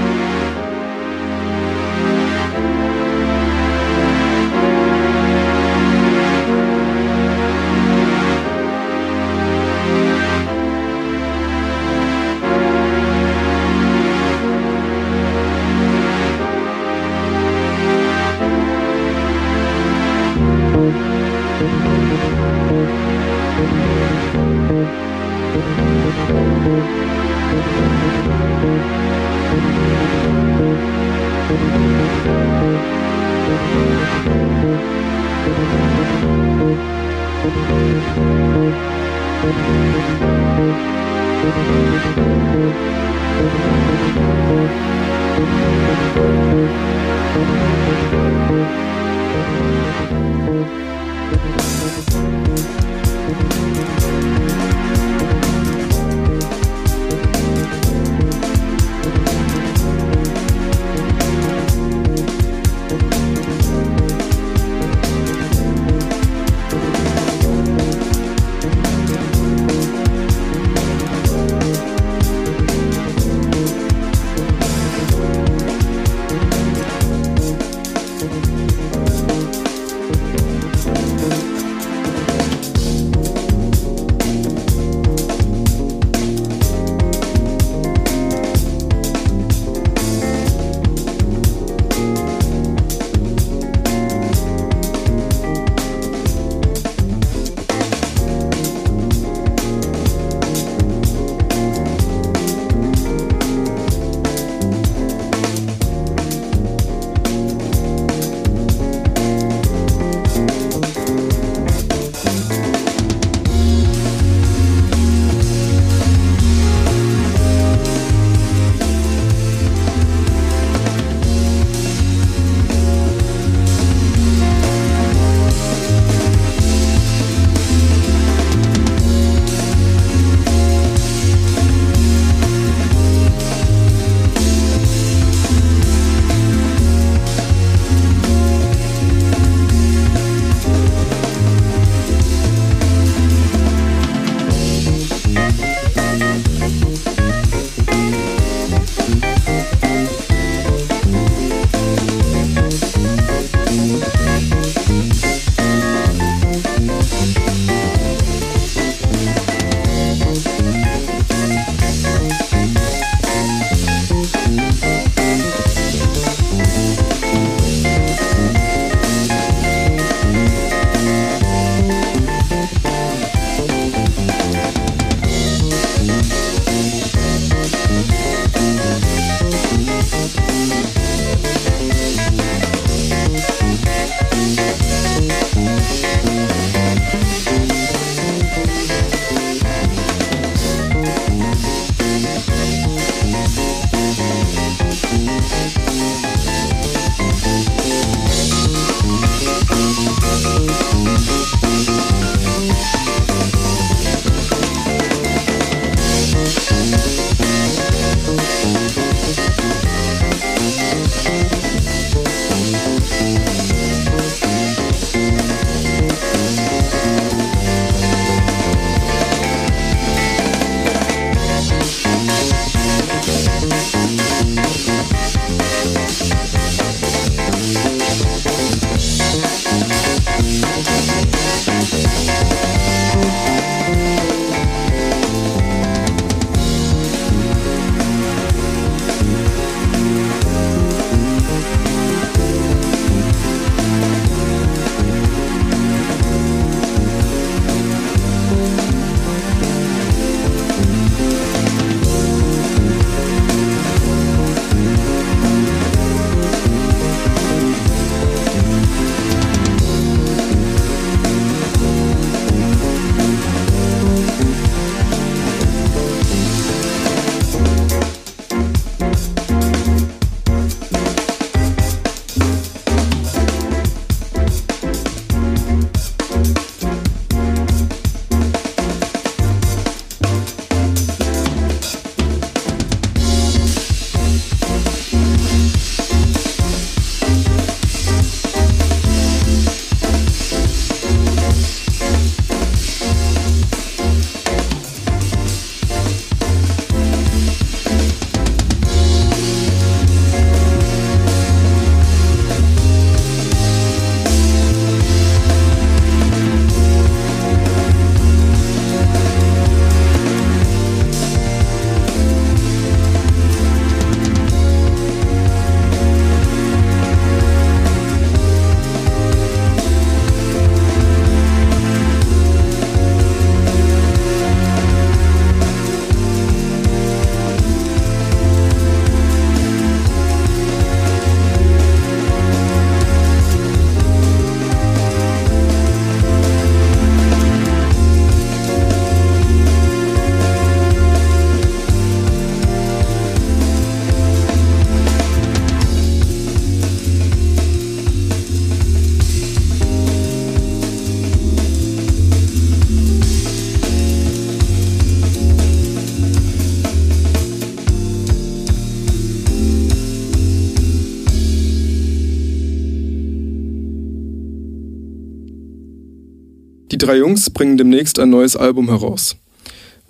drei 367.03 367.17
Jungs 367.17 367.51
bringen 367.51 367.77
demnächst 367.77 368.19
ein 368.19 368.31
neues 368.31 368.57
Album 368.57 368.89
heraus. 368.89 369.37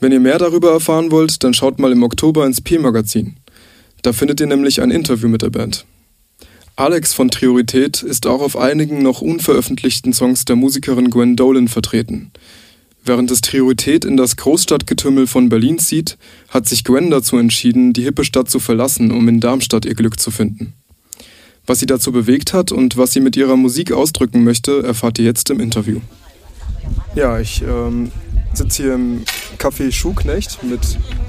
Wenn 0.00 0.12
ihr 0.12 0.20
mehr 0.20 0.38
darüber 0.38 0.72
erfahren 0.72 1.10
wollt, 1.10 1.42
dann 1.42 1.54
schaut 1.54 1.78
mal 1.78 1.92
im 1.92 2.02
Oktober 2.02 2.44
ins 2.44 2.60
P-Magazin. 2.60 3.36
Da 4.02 4.12
findet 4.12 4.40
ihr 4.40 4.46
nämlich 4.46 4.82
ein 4.82 4.90
Interview 4.90 5.28
mit 5.28 5.42
der 5.42 5.50
Band. 5.50 5.86
Alex 6.76 7.14
von 7.14 7.30
Priorität 7.30 8.02
ist 8.02 8.26
auch 8.26 8.42
auf 8.42 8.56
einigen 8.56 9.02
noch 9.02 9.22
unveröffentlichten 9.22 10.12
Songs 10.12 10.44
der 10.44 10.56
Musikerin 10.56 11.10
Gwen 11.10 11.36
Dolan 11.36 11.68
vertreten. 11.68 12.32
Während 13.04 13.30
es 13.30 13.40
Priorität 13.40 14.04
in 14.04 14.16
das 14.16 14.36
Großstadtgetümmel 14.36 15.26
von 15.26 15.48
Berlin 15.48 15.78
zieht, 15.78 16.18
hat 16.48 16.68
sich 16.68 16.84
Gwen 16.84 17.10
dazu 17.10 17.36
entschieden, 17.36 17.92
die 17.92 18.02
hippe 18.02 18.24
Stadt 18.24 18.50
zu 18.50 18.58
verlassen, 18.58 19.10
um 19.10 19.28
in 19.28 19.40
Darmstadt 19.40 19.84
ihr 19.84 19.94
Glück 19.94 20.20
zu 20.20 20.30
finden. 20.30 20.74
Was 21.66 21.80
sie 21.80 21.86
dazu 21.86 22.12
bewegt 22.12 22.52
hat 22.52 22.72
und 22.72 22.96
was 22.96 23.12
sie 23.12 23.20
mit 23.20 23.36
ihrer 23.36 23.56
Musik 23.56 23.92
ausdrücken 23.92 24.44
möchte, 24.44 24.82
erfahrt 24.82 25.18
ihr 25.18 25.24
jetzt 25.24 25.48
im 25.50 25.60
Interview. 25.60 26.00
Ja, 27.14 27.38
ich 27.38 27.62
ähm, 27.62 28.10
sitze 28.54 28.82
hier 28.84 28.94
im 28.94 29.24
Café 29.58 29.92
Schuhknecht 29.92 30.62
mit 30.62 30.80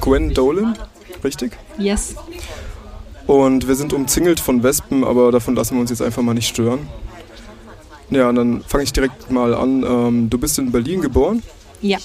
Gwen 0.02 0.34
Dolan, 0.34 0.78
richtig? 1.24 1.58
Yes. 1.78 2.15
Und 3.28 3.67
wir 3.67 3.76
sind 3.76 3.93
umzingelt 3.93 4.39
von 4.39 4.63
Wespen, 4.63 5.04
aber 5.04 5.32
davon 5.32 5.56
lassen 5.56 5.76
wir 5.76 5.82
uns 5.82 5.89
jetzt 5.89 6.02
einfach 6.02 6.22
mal 6.22 6.34
nicht 6.34 6.48
stören. 6.48 6.88
Ja, 8.10 8.30
und 8.30 8.36
dann 8.36 8.63
fange 8.67 8.84
ich 8.84 8.93
direkt 8.93 9.32
mal 9.32 9.54
an. 9.54 9.84
Ähm, 9.84 10.30
du 10.30 10.38
bist 10.38 10.58
in 10.60 10.72
Berlin 10.72 11.02
geboren 11.02 11.41
Ja. 11.82 11.98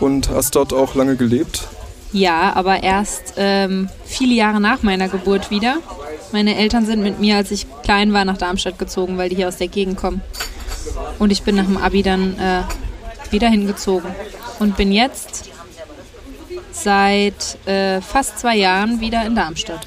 und 0.00 0.28
hast 0.30 0.54
dort 0.56 0.72
auch 0.72 0.94
lange 0.94 1.16
gelebt. 1.16 1.66
Ja, 2.12 2.54
aber 2.54 2.82
erst 2.82 3.34
ähm, 3.36 3.88
viele 4.04 4.34
Jahre 4.34 4.60
nach 4.60 4.82
meiner 4.82 5.08
Geburt 5.08 5.50
wieder. 5.50 5.76
Meine 6.32 6.56
Eltern 6.56 6.86
sind 6.86 7.02
mit 7.02 7.20
mir, 7.20 7.36
als 7.36 7.50
ich 7.50 7.66
klein 7.82 8.12
war, 8.12 8.24
nach 8.24 8.38
Darmstadt 8.38 8.78
gezogen, 8.78 9.18
weil 9.18 9.28
die 9.28 9.36
hier 9.36 9.48
aus 9.48 9.56
der 9.58 9.68
Gegend 9.68 9.96
kommen. 9.96 10.22
Und 11.18 11.30
ich 11.32 11.42
bin 11.42 11.56
nach 11.56 11.66
dem 11.66 11.76
Abi 11.76 12.02
dann 12.02 12.38
äh, 12.38 12.62
wieder 13.32 13.48
hingezogen. 13.48 14.10
Und 14.58 14.76
bin 14.76 14.92
jetzt 14.92 15.50
seit 16.72 17.58
äh, 17.66 18.00
fast 18.00 18.38
zwei 18.38 18.56
Jahren 18.56 19.00
wieder 19.00 19.24
in 19.24 19.34
Darmstadt. 19.34 19.86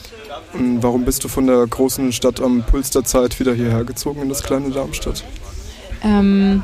Warum 0.54 1.06
bist 1.06 1.24
du 1.24 1.28
von 1.28 1.48
der 1.48 1.66
großen 1.68 2.12
Stadt 2.12 2.42
am 2.42 2.64
Puls 2.64 2.90
der 2.90 3.04
Zeit 3.04 3.40
wieder 3.40 3.54
hierher 3.54 3.84
gezogen 3.84 4.22
in 4.22 4.30
das 4.30 4.44
kleine 4.44 4.72
Darmstadt? 4.72 5.24
Ähm, 6.04 6.64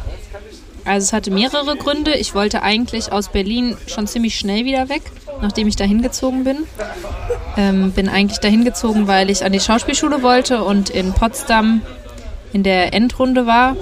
also 0.86 1.06
es 1.06 1.14
hatte 1.14 1.32
mehrere 1.32 1.76
Gründe. 1.76 2.16
Ich 2.16 2.34
wollte 2.36 2.64
eigentlich 2.64 3.12
aus 3.12 3.30
Berlin 3.30 3.76
schon 3.88 4.08
ziemlich 4.08 4.38
schnell 4.38 4.66
wieder 4.66 4.90
weg, 4.90 5.04
nachdem 5.42 5.68
ich 5.68 5.76
da 5.76 5.84
hingezogen 5.84 6.44
bin. 6.44 6.58
Ähm, 7.58 7.92
bin 7.92 8.10
eigentlich 8.10 8.40
dahin 8.40 8.66
gezogen, 8.66 9.08
weil 9.08 9.30
ich 9.30 9.44
an 9.44 9.52
die 9.52 9.60
Schauspielschule 9.60 10.22
wollte 10.22 10.64
und 10.64 10.90
in 10.90 11.14
Potsdam 11.14 11.82
in 12.54 12.64
der 12.64 12.94
Endrunde 12.94 13.46
war. 13.46 13.76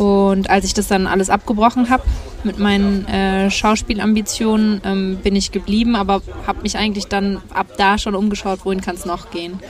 Und 0.00 0.48
als 0.48 0.64
ich 0.64 0.72
das 0.72 0.88
dann 0.88 1.06
alles 1.06 1.28
abgebrochen 1.28 1.90
habe 1.90 2.04
mit 2.42 2.58
meinen 2.58 3.06
äh, 3.06 3.50
Schauspielambitionen, 3.50 4.80
ähm, 4.82 5.18
bin 5.22 5.36
ich 5.36 5.52
geblieben, 5.52 5.94
aber 5.94 6.22
habe 6.46 6.62
mich 6.62 6.78
eigentlich 6.78 7.08
dann 7.08 7.42
ab 7.52 7.66
da 7.76 7.98
schon 7.98 8.14
umgeschaut, 8.14 8.60
wohin 8.64 8.80
kann 8.80 8.94
es 8.94 9.04
noch 9.04 9.30
gehen. 9.30 9.60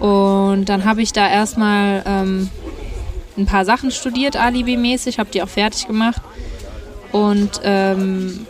Und 0.00 0.64
dann 0.64 0.84
habe 0.84 1.02
ich 1.02 1.12
da 1.12 1.30
erstmal 1.30 2.02
ähm, 2.04 2.50
ein 3.36 3.46
paar 3.46 3.64
Sachen 3.64 3.92
studiert, 3.92 4.34
Alibi-mäßig, 4.34 5.20
habe 5.20 5.30
die 5.30 5.40
auch 5.40 5.48
fertig 5.48 5.86
gemacht. 5.86 6.20
Und 7.12 7.60
ähm, 7.62 8.44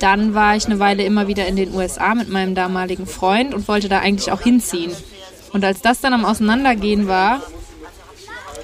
dann 0.00 0.34
war 0.34 0.54
ich 0.54 0.66
eine 0.66 0.80
Weile 0.80 1.04
immer 1.04 1.28
wieder 1.28 1.46
in 1.46 1.56
den 1.56 1.74
USA 1.74 2.14
mit 2.14 2.28
meinem 2.28 2.54
damaligen 2.54 3.06
Freund 3.06 3.54
und 3.54 3.66
wollte 3.68 3.88
da 3.88 4.00
eigentlich 4.00 4.32
auch 4.32 4.42
hinziehen. 4.42 4.92
Und 5.54 5.64
als 5.64 5.80
das 5.80 6.02
dann 6.02 6.12
am 6.12 6.26
Auseinandergehen 6.26 7.08
war, 7.08 7.40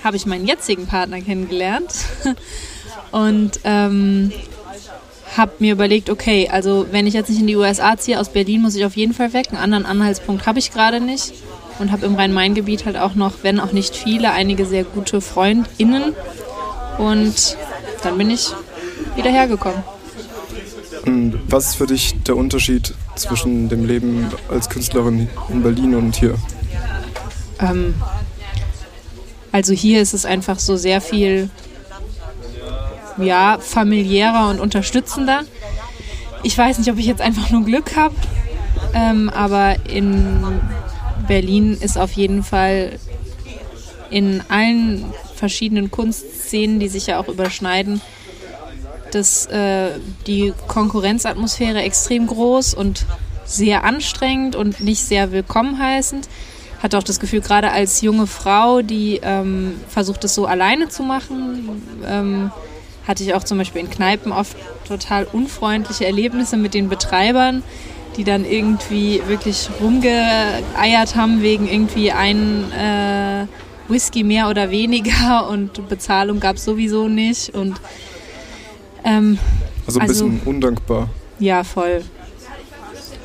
habe 0.04 0.16
ich 0.16 0.26
meinen 0.26 0.46
jetzigen 0.46 0.86
Partner 0.86 1.20
kennengelernt 1.20 1.94
und 3.10 3.60
ähm, 3.64 4.30
habe 5.36 5.52
mir 5.58 5.72
überlegt, 5.72 6.10
okay, 6.10 6.48
also 6.50 6.86
wenn 6.90 7.06
ich 7.06 7.14
jetzt 7.14 7.30
nicht 7.30 7.40
in 7.40 7.46
die 7.46 7.56
USA 7.56 7.96
ziehe, 7.96 8.20
aus 8.20 8.28
Berlin 8.28 8.62
muss 8.62 8.76
ich 8.76 8.84
auf 8.84 8.96
jeden 8.96 9.14
Fall 9.14 9.32
weg. 9.32 9.48
Einen 9.50 9.58
anderen 9.58 9.86
Anhaltspunkt 9.86 10.46
habe 10.46 10.58
ich 10.58 10.70
gerade 10.70 11.00
nicht 11.00 11.32
und 11.78 11.90
habe 11.90 12.06
im 12.06 12.14
Rhein-Main-Gebiet 12.14 12.84
halt 12.86 12.96
auch 12.96 13.14
noch, 13.14 13.32
wenn 13.42 13.58
auch 13.58 13.72
nicht 13.72 13.96
viele, 13.96 14.30
einige 14.30 14.66
sehr 14.66 14.84
gute 14.84 15.20
FreundInnen. 15.20 16.14
Und 16.98 17.56
dann 18.02 18.18
bin 18.18 18.30
ich 18.30 18.50
wieder 19.16 19.30
hergekommen. 19.30 19.82
Und 21.06 21.38
was 21.48 21.70
ist 21.70 21.74
für 21.76 21.86
dich 21.86 22.14
der 22.22 22.36
Unterschied 22.36 22.94
zwischen 23.16 23.68
dem 23.68 23.84
Leben 23.84 24.28
als 24.48 24.70
Künstlerin 24.70 25.28
in 25.50 25.62
Berlin 25.62 25.94
und 25.96 26.16
hier? 26.16 26.36
Ähm, 27.60 27.94
also 29.54 29.72
hier 29.72 30.02
ist 30.02 30.14
es 30.14 30.26
einfach 30.26 30.58
so 30.58 30.74
sehr 30.74 31.00
viel 31.00 31.48
ja, 33.18 33.58
familiärer 33.60 34.50
und 34.50 34.58
unterstützender. 34.58 35.42
Ich 36.42 36.58
weiß 36.58 36.78
nicht, 36.78 36.90
ob 36.90 36.98
ich 36.98 37.06
jetzt 37.06 37.20
einfach 37.20 37.50
nur 37.50 37.64
Glück 37.64 37.94
habe, 37.94 38.16
ähm, 38.94 39.30
aber 39.30 39.76
in 39.88 40.60
Berlin 41.28 41.78
ist 41.80 41.96
auf 41.96 42.10
jeden 42.14 42.42
Fall 42.42 42.98
in 44.10 44.42
allen 44.48 45.04
verschiedenen 45.36 45.88
Kunstszenen, 45.88 46.80
die 46.80 46.88
sich 46.88 47.06
ja 47.06 47.20
auch 47.20 47.28
überschneiden, 47.28 48.00
dass 49.12 49.46
äh, 49.46 50.00
die 50.26 50.52
Konkurrenzatmosphäre 50.66 51.80
extrem 51.80 52.26
groß 52.26 52.74
und 52.74 53.06
sehr 53.44 53.84
anstrengend 53.84 54.56
und 54.56 54.80
nicht 54.80 55.04
sehr 55.04 55.30
willkommen 55.30 55.78
heißend. 55.78 56.28
Hatte 56.85 56.99
auch 56.99 57.03
das 57.03 57.18
Gefühl, 57.18 57.40
gerade 57.40 57.73
als 57.73 58.03
junge 58.03 58.27
Frau, 58.27 58.83
die 58.83 59.18
ähm, 59.23 59.81
versucht, 59.88 60.23
es 60.25 60.35
so 60.35 60.44
alleine 60.44 60.90
zu 60.90 61.03
machen, 61.03 61.81
ähm, 62.07 62.51
hatte 63.07 63.23
ich 63.25 63.33
auch 63.33 63.42
zum 63.42 63.57
Beispiel 63.57 63.81
in 63.81 63.88
Kneipen 63.88 64.33
oft 64.33 64.55
total 64.87 65.27
unfreundliche 65.33 66.05
Erlebnisse 66.05 66.59
mit 66.59 66.75
den 66.75 66.90
Betreibern, 66.90 67.62
die 68.18 68.25
dann 68.25 68.44
irgendwie 68.44 69.23
wirklich 69.27 69.70
rumgeeiert 69.81 71.16
haben 71.16 71.40
wegen 71.40 71.66
irgendwie 71.66 72.12
ein 72.12 72.70
äh, 72.73 73.47
Whisky 73.88 74.23
mehr 74.23 74.51
oder 74.51 74.70
weniger 74.70 75.49
und 75.51 75.88
Bezahlung 75.88 76.38
gab 76.38 76.57
es 76.57 76.66
sowieso 76.66 77.09
nicht 77.09 77.55
und 77.55 77.81
ähm, 79.05 79.38
Also 79.87 80.01
ein 80.01 80.07
bisschen 80.07 80.40
undankbar. 80.44 81.09
ja, 81.38 81.64
voll. 81.64 82.03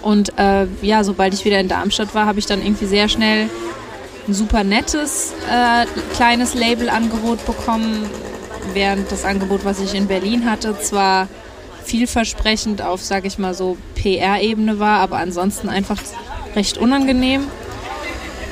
Und 0.01 0.37
äh, 0.37 0.65
ja, 0.81 1.03
sobald 1.03 1.33
ich 1.33 1.45
wieder 1.45 1.59
in 1.59 1.67
Darmstadt 1.67 2.15
war, 2.15 2.25
habe 2.25 2.39
ich 2.39 2.45
dann 2.45 2.61
irgendwie 2.61 2.85
sehr 2.85 3.09
schnell 3.09 3.49
ein 4.27 4.33
super 4.33 4.63
nettes 4.63 5.33
äh, 5.51 5.85
kleines 6.15 6.53
Labelangebot 6.53 7.45
bekommen, 7.45 8.09
während 8.73 9.11
das 9.11 9.25
Angebot, 9.25 9.65
was 9.65 9.79
ich 9.79 9.95
in 9.95 10.07
Berlin 10.07 10.49
hatte, 10.49 10.79
zwar 10.79 11.27
vielversprechend 11.83 12.81
auf, 12.81 13.03
sage 13.03 13.27
ich 13.27 13.39
mal 13.39 13.53
so, 13.53 13.77
PR-Ebene 13.95 14.79
war, 14.79 14.99
aber 14.99 15.17
ansonsten 15.17 15.69
einfach 15.69 15.97
recht 16.55 16.77
unangenehm. 16.77 17.47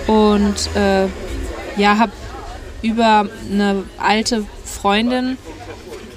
Und 0.07 0.75
äh, 0.75 1.07
ja, 1.77 1.97
habe 1.97 2.11
über 2.81 3.27
eine 3.51 3.83
alte 3.97 4.45
Freundin 4.65 5.37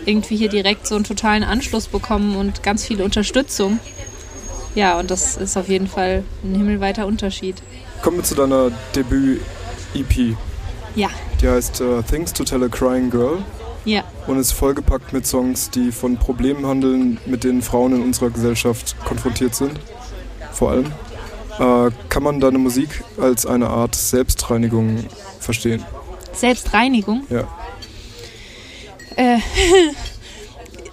irgendwie 0.06 0.36
hier 0.36 0.48
direkt 0.48 0.86
so 0.86 0.94
einen 0.94 1.04
totalen 1.04 1.42
Anschluss 1.42 1.88
bekommen 1.88 2.36
und 2.36 2.62
ganz 2.62 2.86
viel 2.86 3.02
Unterstützung. 3.02 3.78
Ja, 4.74 4.98
und 4.98 5.10
das 5.10 5.36
ist 5.36 5.56
auf 5.56 5.68
jeden 5.68 5.88
Fall 5.88 6.24
ein 6.44 6.54
himmelweiter 6.54 7.06
Unterschied. 7.06 7.62
Kommen 8.02 8.18
wir 8.18 8.24
zu 8.24 8.34
deiner 8.34 8.70
Debüt-EP. 8.94 10.36
Ja, 10.94 11.08
Die 11.40 11.48
heißt 11.48 11.80
äh, 11.80 12.02
Things 12.02 12.32
to 12.32 12.44
Tell 12.44 12.62
a 12.64 12.68
Crying 12.68 13.10
Girl 13.10 13.38
ja. 13.84 14.02
und 14.26 14.38
ist 14.38 14.52
vollgepackt 14.52 15.12
mit 15.12 15.26
Songs, 15.26 15.70
die 15.70 15.92
von 15.92 16.16
Problemen 16.16 16.66
handeln, 16.66 17.18
mit 17.26 17.44
denen 17.44 17.62
Frauen 17.62 17.94
in 17.94 18.02
unserer 18.02 18.30
Gesellschaft 18.30 18.96
konfrontiert 19.04 19.54
sind. 19.54 19.78
Vor 20.52 20.70
allem. 20.70 20.86
Äh, 21.58 21.90
kann 22.08 22.22
man 22.22 22.40
deine 22.40 22.58
Musik 22.58 23.04
als 23.20 23.44
eine 23.44 23.68
Art 23.68 23.94
Selbstreinigung 23.94 25.04
verstehen? 25.40 25.84
Selbstreinigung. 26.32 27.24
Ja. 27.28 27.46
Äh, 29.16 29.38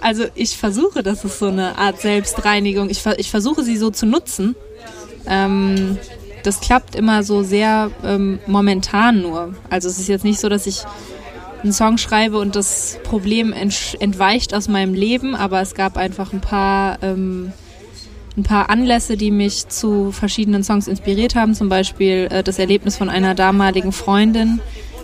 also 0.01 0.25
ich 0.35 0.57
versuche, 0.57 1.03
das 1.03 1.23
ist 1.23 1.39
so 1.39 1.47
eine 1.47 1.77
Art 1.77 1.99
Selbstreinigung. 2.01 2.89
Ich, 2.89 3.05
ich 3.17 3.29
versuche 3.29 3.63
sie 3.63 3.77
so 3.77 3.89
zu 3.89 4.05
nutzen. 4.05 4.55
Ähm, 5.27 5.97
das 6.43 6.61
klappt 6.61 6.95
immer 6.95 7.23
so 7.23 7.43
sehr 7.43 7.91
ähm, 8.03 8.39
momentan 8.47 9.21
nur. 9.21 9.55
Also 9.69 9.89
es 9.89 9.99
ist 9.99 10.07
jetzt 10.07 10.23
nicht 10.23 10.39
so, 10.39 10.49
dass 10.49 10.67
ich 10.67 10.83
einen 11.63 11.73
Song 11.73 11.97
schreibe 11.97 12.37
und 12.37 12.55
das 12.55 12.99
Problem 13.03 13.51
entsch- 13.51 13.99
entweicht 13.99 14.53
aus 14.53 14.67
meinem 14.67 14.93
Leben, 14.93 15.35
aber 15.35 15.59
es 15.59 15.73
gab 15.73 15.97
einfach 15.97 16.31
ein 16.31 16.39
paar, 16.39 16.99
ähm, 17.01 17.51
ein 18.37 18.43
paar 18.43 18.69
Anlässe, 18.69 19.17
die 19.17 19.31
mich 19.31 19.67
zu 19.67 20.11
verschiedenen 20.11 20.63
Songs 20.63 20.87
inspiriert 20.87 21.35
haben. 21.35 21.55
Zum 21.55 21.67
Beispiel 21.67 22.27
äh, 22.29 22.43
das 22.43 22.59
Erlebnis 22.59 22.95
von 22.95 23.09
einer 23.09 23.33
damaligen 23.33 23.91
Freundin, 23.91 24.59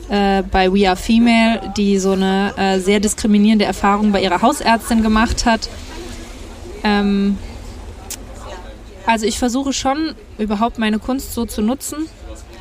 äh, 0.09 0.43
bei 0.43 0.71
We 0.71 0.87
Are 0.87 0.97
Female, 0.97 1.73
die 1.77 1.97
so 1.99 2.11
eine 2.11 2.53
äh, 2.57 2.79
sehr 2.79 2.99
diskriminierende 2.99 3.65
Erfahrung 3.65 4.11
bei 4.11 4.21
ihrer 4.21 4.41
Hausärztin 4.41 5.01
gemacht 5.01 5.45
hat. 5.45 5.69
Ähm, 6.83 7.37
also 9.05 9.25
ich 9.25 9.39
versuche 9.39 9.73
schon 9.73 10.15
überhaupt 10.37 10.79
meine 10.79 10.99
Kunst 10.99 11.33
so 11.33 11.45
zu 11.45 11.61
nutzen 11.61 12.07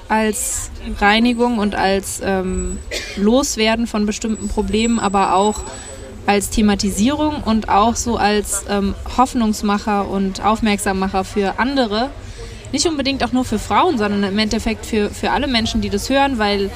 als 0.09 0.71
Reinigung 1.01 1.59
und 1.59 1.75
als 1.75 2.21
ähm, 2.23 2.79
Loswerden 3.17 3.87
von 3.87 4.05
bestimmten 4.05 4.49
Problemen, 4.49 4.99
aber 4.99 5.35
auch 5.35 5.61
als 6.27 6.51
Thematisierung 6.51 7.43
und 7.43 7.69
auch 7.69 7.97
so 7.97 8.17
als 8.17 8.65
ähm, 8.69 8.95
Hoffnungsmacher 9.17 10.09
und 10.09 10.45
Aufmerksammacher 10.45 11.25
für 11.25 11.59
andere. 11.59 12.11
Nicht 12.73 12.87
unbedingt 12.87 13.25
auch 13.25 13.33
nur 13.33 13.45
für 13.45 13.59
Frauen, 13.59 13.99
sondern 13.99 14.23
im 14.25 14.39
Endeffekt 14.39 14.87
für, 14.87 15.11
für 15.11 15.31
alle 15.31 15.47
Menschen, 15.47 15.81
die 15.81 15.91
das 15.91 16.09
hören, 16.09 16.39
weil 16.39 16.71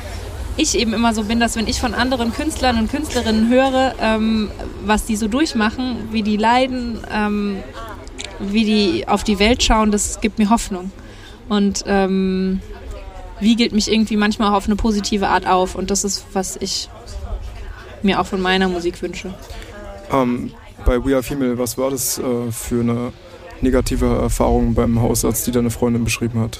ich 0.56 0.78
eben 0.78 0.92
immer 0.92 1.14
so 1.14 1.24
bin, 1.24 1.40
dass 1.40 1.56
wenn 1.56 1.66
ich 1.66 1.80
von 1.80 1.94
anderen 1.94 2.32
Künstlern 2.32 2.78
und 2.78 2.90
Künstlerinnen 2.90 3.48
höre, 3.50 3.94
ähm, 4.00 4.50
was 4.84 5.04
die 5.06 5.16
so 5.16 5.28
durchmachen, 5.28 6.08
wie 6.12 6.22
die 6.22 6.36
leiden, 6.36 6.98
ähm, 7.12 7.58
wie 8.38 8.64
die 8.64 9.08
auf 9.08 9.24
die 9.24 9.38
Welt 9.38 9.62
schauen, 9.62 9.90
das 9.90 10.20
gibt 10.20 10.38
mir 10.38 10.50
Hoffnung. 10.50 10.90
Und 11.48 11.84
ähm, 11.86 12.60
wiegelt 13.40 13.72
mich 13.72 13.90
irgendwie 13.90 14.16
manchmal 14.16 14.50
auch 14.50 14.56
auf 14.56 14.66
eine 14.66 14.76
positive 14.76 15.28
Art 15.28 15.46
auf. 15.46 15.74
Und 15.74 15.90
das 15.90 16.04
ist, 16.04 16.24
was 16.32 16.56
ich 16.56 16.88
mir 18.02 18.20
auch 18.20 18.26
von 18.26 18.40
meiner 18.40 18.68
Musik 18.68 19.00
wünsche. 19.02 19.34
Ähm, 20.10 20.52
bei 20.84 21.04
We 21.04 21.14
Are 21.14 21.22
Female, 21.22 21.58
was 21.58 21.76
war 21.78 21.90
das 21.90 22.18
äh, 22.18 22.50
für 22.50 22.80
eine 22.80 23.12
negative 23.60 24.06
Erfahrung 24.06 24.74
beim 24.74 25.00
Hausarzt, 25.00 25.46
die 25.46 25.50
deine 25.50 25.70
Freundin 25.70 26.04
beschrieben 26.04 26.40
hat? 26.40 26.58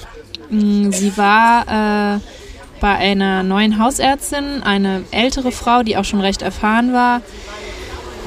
Mm, 0.49 0.91
sie 0.91 1.15
war 1.17 2.15
äh, 2.15 2.19
bei 2.79 2.95
einer 2.95 3.43
neuen 3.43 3.79
Hausärztin, 3.79 4.63
eine 4.63 5.03
ältere 5.11 5.51
Frau, 5.51 5.83
die 5.83 5.97
auch 5.97 6.05
schon 6.05 6.21
recht 6.21 6.41
erfahren 6.41 6.93
war 6.93 7.21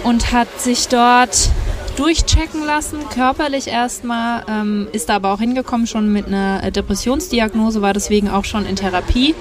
und 0.04 0.32
hat 0.32 0.60
sich 0.60 0.88
dort 0.88 1.50
durchchecken 1.96 2.64
lassen, 2.64 2.98
körperlich 3.12 3.66
erstmal, 3.66 4.44
ähm, 4.48 4.88
ist 4.92 5.08
da 5.08 5.16
aber 5.16 5.32
auch 5.32 5.40
hingekommen 5.40 5.86
schon 5.86 6.12
mit 6.12 6.26
einer 6.26 6.70
Depressionsdiagnose, 6.70 7.82
war 7.82 7.92
deswegen 7.92 8.30
auch 8.30 8.44
schon 8.44 8.64
in 8.64 8.76
Therapie. 8.76 9.34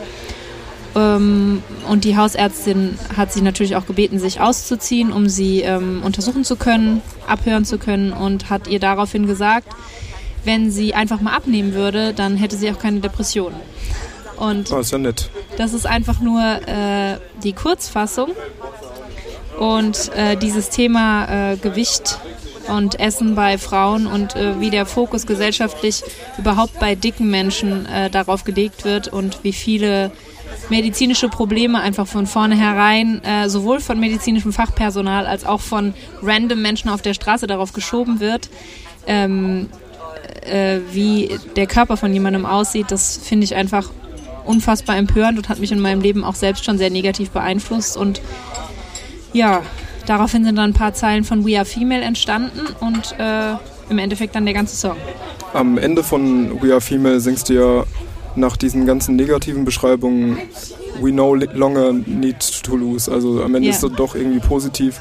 Ähm, 0.96 1.64
und 1.88 2.04
die 2.04 2.18
Hausärztin 2.18 2.98
hat 3.16 3.32
sie 3.32 3.42
natürlich 3.42 3.76
auch 3.76 3.86
gebeten, 3.86 4.20
sich 4.20 4.42
auszuziehen, 4.42 5.12
um 5.12 5.30
sie 5.30 5.62
ähm, 5.62 6.02
untersuchen 6.04 6.44
zu 6.44 6.56
können, 6.56 7.02
abhören 7.28 7.66
zu 7.66 7.78
können 7.78 8.12
und 8.12 8.50
hat 8.50 8.68
ihr 8.68 8.80
daraufhin 8.80 9.28
gesagt, 9.28 9.68
wenn 10.46 10.72
sie 10.72 10.96
einfach 10.96 11.22
mal 11.22 11.36
abnehmen 11.36 11.74
würde, 11.74 12.14
dann 12.14 12.38
hätte 12.38 12.56
sie 12.56 12.72
auch 12.72 12.80
keine 12.80 13.00
Depressionen. 13.00 13.60
Und 14.40 14.72
oh, 14.72 14.80
ist 14.80 14.92
ja 14.92 14.98
nett. 14.98 15.30
Das 15.58 15.74
ist 15.74 15.86
einfach 15.86 16.22
nur 16.22 16.42
äh, 16.42 17.18
die 17.44 17.54
Kurzfassung. 17.54 18.32
Und 19.60 20.12
äh, 20.16 20.38
dieses 20.38 20.70
Thema 20.70 21.52
äh, 21.52 21.58
Gewicht 21.58 22.20
und 22.70 23.00
Essen 23.00 23.36
bei 23.36 23.58
Frauen 23.58 24.08
und 24.08 24.36
äh, 24.36 24.60
wie 24.62 24.70
der 24.70 24.86
Fokus 24.86 25.26
gesellschaftlich 25.26 26.04
überhaupt 26.38 26.80
bei 26.80 26.96
dicken 26.96 27.30
Menschen 27.30 27.86
äh, 27.88 28.10
darauf 28.10 28.46
gelegt 28.46 28.86
wird 28.86 29.10
und 29.10 29.44
wie 29.44 29.52
viele 29.52 30.12
medizinische 30.70 31.30
Probleme 31.30 31.82
einfach 31.82 32.08
von 32.08 32.28
vornherein 32.28 33.24
äh, 33.24 33.50
sowohl 33.50 33.80
von 33.80 34.00
medizinischem 34.00 34.54
Fachpersonal 34.54 35.26
als 35.26 35.46
auch 35.46 35.62
von 35.62 35.94
random 36.22 36.62
Menschen 36.62 36.90
auf 36.90 37.02
der 37.02 37.14
Straße 37.14 37.48
darauf 37.48 37.74
geschoben 37.74 38.20
wird. 38.20 38.50
Ähm, 39.08 39.68
äh, 40.44 40.80
wie 40.92 41.38
der 41.56 41.68
Körper 41.68 41.98
von 41.98 42.14
jemandem 42.14 42.46
aussieht, 42.46 42.88
das 42.90 43.18
finde 43.18 43.44
ich 43.46 43.56
einfach 43.56 43.90
unfassbar 44.46 44.98
empörend 44.98 45.38
und 45.38 45.50
hat 45.50 45.60
mich 45.60 45.72
in 45.72 45.80
meinem 45.80 46.02
Leben 46.02 46.24
auch 46.24 46.36
selbst 46.36 46.66
schon 46.66 46.78
sehr 46.78 46.90
negativ 46.90 47.30
beeinflusst. 47.32 47.98
Und 47.98 48.22
ja, 49.34 49.62
daraufhin 50.06 50.44
sind 50.44 50.56
dann 50.56 50.72
ein 50.72 50.74
paar 50.74 50.94
Zeilen 50.94 51.24
von 51.24 51.46
We 51.46 51.58
Are 51.58 51.66
Female 51.66 52.02
entstanden 52.02 52.62
und 52.80 53.16
äh, 53.20 53.54
im 53.90 53.98
Endeffekt 53.98 54.36
dann 54.36 54.46
der 54.46 54.54
ganze 54.54 54.76
Song. 54.76 54.98
Am 55.54 55.78
Ende 55.78 56.04
von 56.04 56.62
We 56.62 56.72
Are 56.72 56.82
Female 56.82 57.20
singst 57.20 57.50
du 57.50 57.54
ja 57.54 57.84
nach 58.36 58.58
diesen 58.58 58.86
ganzen 58.86 59.16
negativen 59.16 59.66
Beschreibungen 59.66 60.38
We 61.02 61.12
no 61.12 61.36
longer 61.36 61.94
need 61.94 62.40
to 62.64 62.76
lose. 62.76 63.12
Also 63.12 63.44
am 63.44 63.56
Ende 63.56 63.68
yeah. 63.68 63.76
ist 63.76 63.84
es 63.84 63.92
doch 63.94 64.16
irgendwie 64.16 64.40
positiv. 64.40 65.00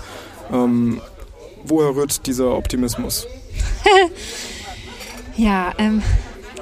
Ähm, 0.52 1.00
woher 1.64 1.94
rührt 1.94 2.26
dieser 2.26 2.56
Optimismus? 2.56 3.26
ja, 5.36 5.72
ähm, 5.78 6.02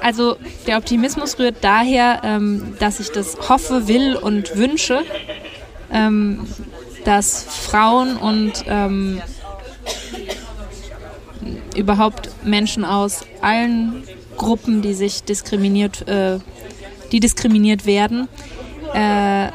also 0.01 0.37
der 0.65 0.77
Optimismus 0.77 1.39
rührt 1.39 1.57
daher, 1.61 2.21
ähm, 2.23 2.75
dass 2.79 2.99
ich 2.99 3.11
das 3.11 3.37
hoffe, 3.49 3.87
will 3.87 4.15
und 4.15 4.55
wünsche, 4.57 5.03
ähm, 5.91 6.47
dass 7.05 7.43
Frauen 7.43 8.17
und 8.17 8.65
ähm, 8.67 9.21
überhaupt 11.75 12.29
Menschen 12.43 12.83
aus 12.83 13.21
allen 13.41 14.03
Gruppen, 14.37 14.81
die 14.81 14.93
sich 14.93 15.23
diskriminiert, 15.23 16.07
äh, 16.07 16.39
die 17.11 17.19
diskriminiert 17.19 17.85
werden, 17.85 18.27
äh, 18.93 19.47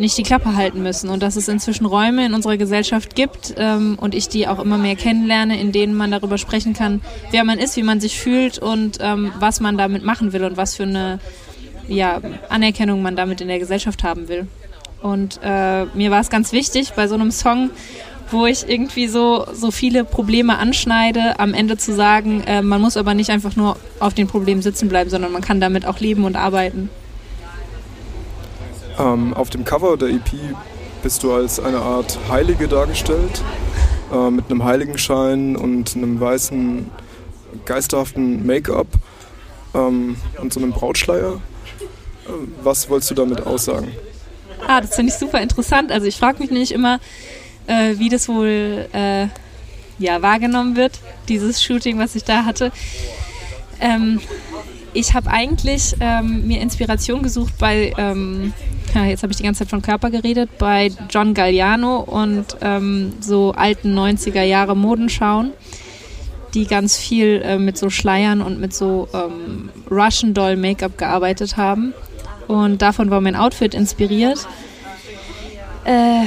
nicht 0.00 0.16
die 0.18 0.22
Klappe 0.22 0.56
halten 0.56 0.82
müssen 0.82 1.08
und 1.08 1.22
dass 1.22 1.36
es 1.36 1.48
inzwischen 1.48 1.86
Räume 1.86 2.26
in 2.26 2.34
unserer 2.34 2.56
Gesellschaft 2.56 3.14
gibt 3.14 3.54
ähm, 3.56 3.96
und 4.00 4.14
ich 4.14 4.28
die 4.28 4.48
auch 4.48 4.58
immer 4.58 4.78
mehr 4.78 4.96
kennenlerne, 4.96 5.60
in 5.60 5.72
denen 5.72 5.94
man 5.94 6.10
darüber 6.10 6.38
sprechen 6.38 6.72
kann, 6.72 7.00
wer 7.30 7.44
man 7.44 7.58
ist, 7.58 7.76
wie 7.76 7.82
man 7.82 8.00
sich 8.00 8.18
fühlt 8.18 8.58
und 8.58 8.98
ähm, 9.00 9.32
was 9.38 9.60
man 9.60 9.78
damit 9.78 10.04
machen 10.04 10.32
will 10.32 10.44
und 10.44 10.56
was 10.56 10.74
für 10.74 10.84
eine 10.84 11.20
ja, 11.88 12.20
Anerkennung 12.48 13.02
man 13.02 13.16
damit 13.16 13.40
in 13.40 13.48
der 13.48 13.58
Gesellschaft 13.58 14.02
haben 14.02 14.28
will. 14.28 14.46
Und 15.02 15.40
äh, 15.42 15.86
mir 15.86 16.10
war 16.10 16.20
es 16.20 16.30
ganz 16.30 16.52
wichtig, 16.52 16.92
bei 16.94 17.08
so 17.08 17.14
einem 17.14 17.30
Song, 17.30 17.70
wo 18.30 18.46
ich 18.46 18.68
irgendwie 18.68 19.08
so, 19.08 19.46
so 19.52 19.70
viele 19.70 20.04
Probleme 20.04 20.58
anschneide, 20.58 21.38
am 21.38 21.54
Ende 21.54 21.76
zu 21.76 21.94
sagen, 21.94 22.42
äh, 22.46 22.62
man 22.62 22.80
muss 22.80 22.96
aber 22.96 23.14
nicht 23.14 23.30
einfach 23.30 23.56
nur 23.56 23.76
auf 23.98 24.14
den 24.14 24.28
Problemen 24.28 24.62
sitzen 24.62 24.88
bleiben, 24.88 25.10
sondern 25.10 25.32
man 25.32 25.42
kann 25.42 25.60
damit 25.60 25.86
auch 25.86 26.00
leben 26.00 26.24
und 26.24 26.36
arbeiten. 26.36 26.90
Ähm, 29.00 29.32
auf 29.32 29.48
dem 29.48 29.64
Cover 29.64 29.96
der 29.96 30.08
EP 30.08 30.30
bist 31.02 31.22
du 31.22 31.32
als 31.32 31.58
eine 31.58 31.78
Art 31.78 32.18
Heilige 32.28 32.68
dargestellt, 32.68 33.42
äh, 34.12 34.30
mit 34.30 34.50
einem 34.50 34.64
Heiligenschein 34.64 35.56
und 35.56 35.96
einem 35.96 36.20
weißen, 36.20 36.90
geisterhaften 37.64 38.44
Make-up 38.44 38.88
ähm, 39.74 40.16
und 40.38 40.52
so 40.52 40.60
einem 40.60 40.72
Brautschleier. 40.72 41.40
Äh, 42.26 42.30
was 42.62 42.90
wolltest 42.90 43.10
du 43.10 43.14
damit 43.14 43.46
aussagen? 43.46 43.90
Ah, 44.66 44.82
das 44.82 44.94
finde 44.94 45.12
ich 45.12 45.18
super 45.18 45.40
interessant. 45.40 45.90
Also 45.90 46.06
ich 46.06 46.16
frage 46.16 46.38
mich 46.38 46.50
nämlich 46.50 46.72
immer, 46.72 47.00
äh, 47.66 47.94
wie 47.96 48.10
das 48.10 48.28
wohl 48.28 48.86
äh, 48.92 49.28
ja, 49.98 50.20
wahrgenommen 50.20 50.76
wird, 50.76 51.00
dieses 51.28 51.62
Shooting, 51.62 51.98
was 51.98 52.14
ich 52.14 52.24
da 52.24 52.44
hatte. 52.44 52.70
Ähm, 53.80 54.20
ich 54.92 55.14
habe 55.14 55.30
eigentlich 55.30 55.96
ähm, 56.00 56.46
mir 56.46 56.60
Inspiration 56.60 57.22
gesucht 57.22 57.54
bei, 57.58 57.92
ähm, 57.96 58.52
ja, 58.94 59.04
jetzt 59.04 59.22
habe 59.22 59.32
ich 59.32 59.36
die 59.36 59.42
ganze 59.42 59.60
Zeit 59.60 59.70
von 59.70 59.82
Körper 59.82 60.10
geredet, 60.10 60.50
bei 60.58 60.90
John 61.08 61.34
Galliano 61.34 62.00
und 62.00 62.44
ähm, 62.60 63.12
so 63.20 63.52
alten 63.52 63.96
90er 63.96 64.42
Jahre 64.42 64.76
Modenschauen, 64.76 65.52
die 66.54 66.66
ganz 66.66 66.96
viel 66.96 67.42
äh, 67.44 67.58
mit 67.58 67.78
so 67.78 67.90
Schleiern 67.90 68.40
und 68.42 68.60
mit 68.60 68.74
so 68.74 69.08
ähm, 69.14 69.70
Russian 69.90 70.34
Doll 70.34 70.56
Make-up 70.56 70.98
gearbeitet 70.98 71.56
haben. 71.56 71.94
Und 72.48 72.82
davon 72.82 73.10
war 73.10 73.20
mein 73.20 73.36
Outfit 73.36 73.74
inspiriert. 73.74 74.48
Äh, 75.84 76.24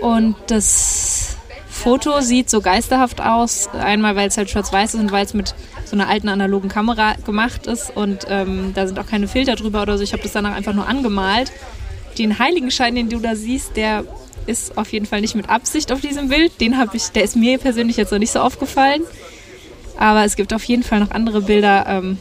und 0.00 0.36
das 0.46 1.36
Foto 1.68 2.20
sieht 2.20 2.48
so 2.48 2.60
geisterhaft 2.60 3.20
aus. 3.20 3.68
Einmal, 3.72 4.14
weil 4.14 4.28
es 4.28 4.36
halt 4.36 4.50
schwarz-weiß 4.50 4.94
ist 4.94 5.00
und 5.00 5.10
weil 5.10 5.24
es 5.24 5.34
mit 5.34 5.54
so 5.88 5.96
einer 5.96 6.08
alten 6.08 6.28
analogen 6.28 6.68
Kamera 6.68 7.14
gemacht 7.24 7.66
ist 7.66 7.94
und 7.94 8.26
ähm, 8.28 8.72
da 8.74 8.86
sind 8.86 8.98
auch 8.98 9.06
keine 9.06 9.28
Filter 9.28 9.56
drüber 9.56 9.82
oder 9.82 9.96
so. 9.96 10.04
Ich 10.04 10.12
habe 10.12 10.22
das 10.22 10.32
danach 10.32 10.54
einfach 10.54 10.74
nur 10.74 10.86
angemalt. 10.86 11.50
Den 12.18 12.38
Heiligenschein, 12.38 12.94
den 12.94 13.08
du 13.08 13.18
da 13.18 13.34
siehst, 13.34 13.76
der 13.76 14.04
ist 14.46 14.76
auf 14.76 14.92
jeden 14.92 15.06
Fall 15.06 15.20
nicht 15.20 15.34
mit 15.34 15.48
Absicht 15.48 15.92
auf 15.92 16.00
diesem 16.00 16.28
Bild. 16.28 16.60
Den 16.60 16.78
habe 16.78 16.96
ich, 16.96 17.08
der 17.08 17.22
ist 17.22 17.36
mir 17.36 17.58
persönlich 17.58 17.96
jetzt 17.96 18.12
noch 18.12 18.18
nicht 18.18 18.32
so 18.32 18.40
aufgefallen. 18.40 19.02
Aber 19.98 20.24
es 20.24 20.36
gibt 20.36 20.52
auf 20.52 20.64
jeden 20.64 20.82
Fall 20.82 21.00
noch 21.00 21.10
andere 21.10 21.42
Bilder 21.42 21.86
ähm, 21.86 22.18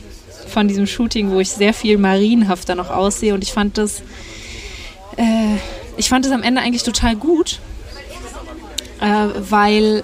von 0.47 0.67
diesem 0.67 0.88
Shooting, 0.88 1.32
wo 1.32 1.39
ich 1.39 1.49
sehr 1.49 1.73
viel 1.73 1.97
marienhafter 1.97 2.75
noch 2.75 2.89
aussehe. 2.89 3.34
Und 3.34 3.43
ich 3.43 3.53
fand 3.53 3.77
das, 3.77 4.01
äh, 5.17 5.56
ich 5.95 6.10
fand 6.10 6.25
das 6.25 6.32
am 6.32 6.43
Ende 6.43 6.62
eigentlich 6.62 6.84
total 6.84 7.15
gut, 7.15 7.60
äh, 8.99 9.27
weil 9.49 10.03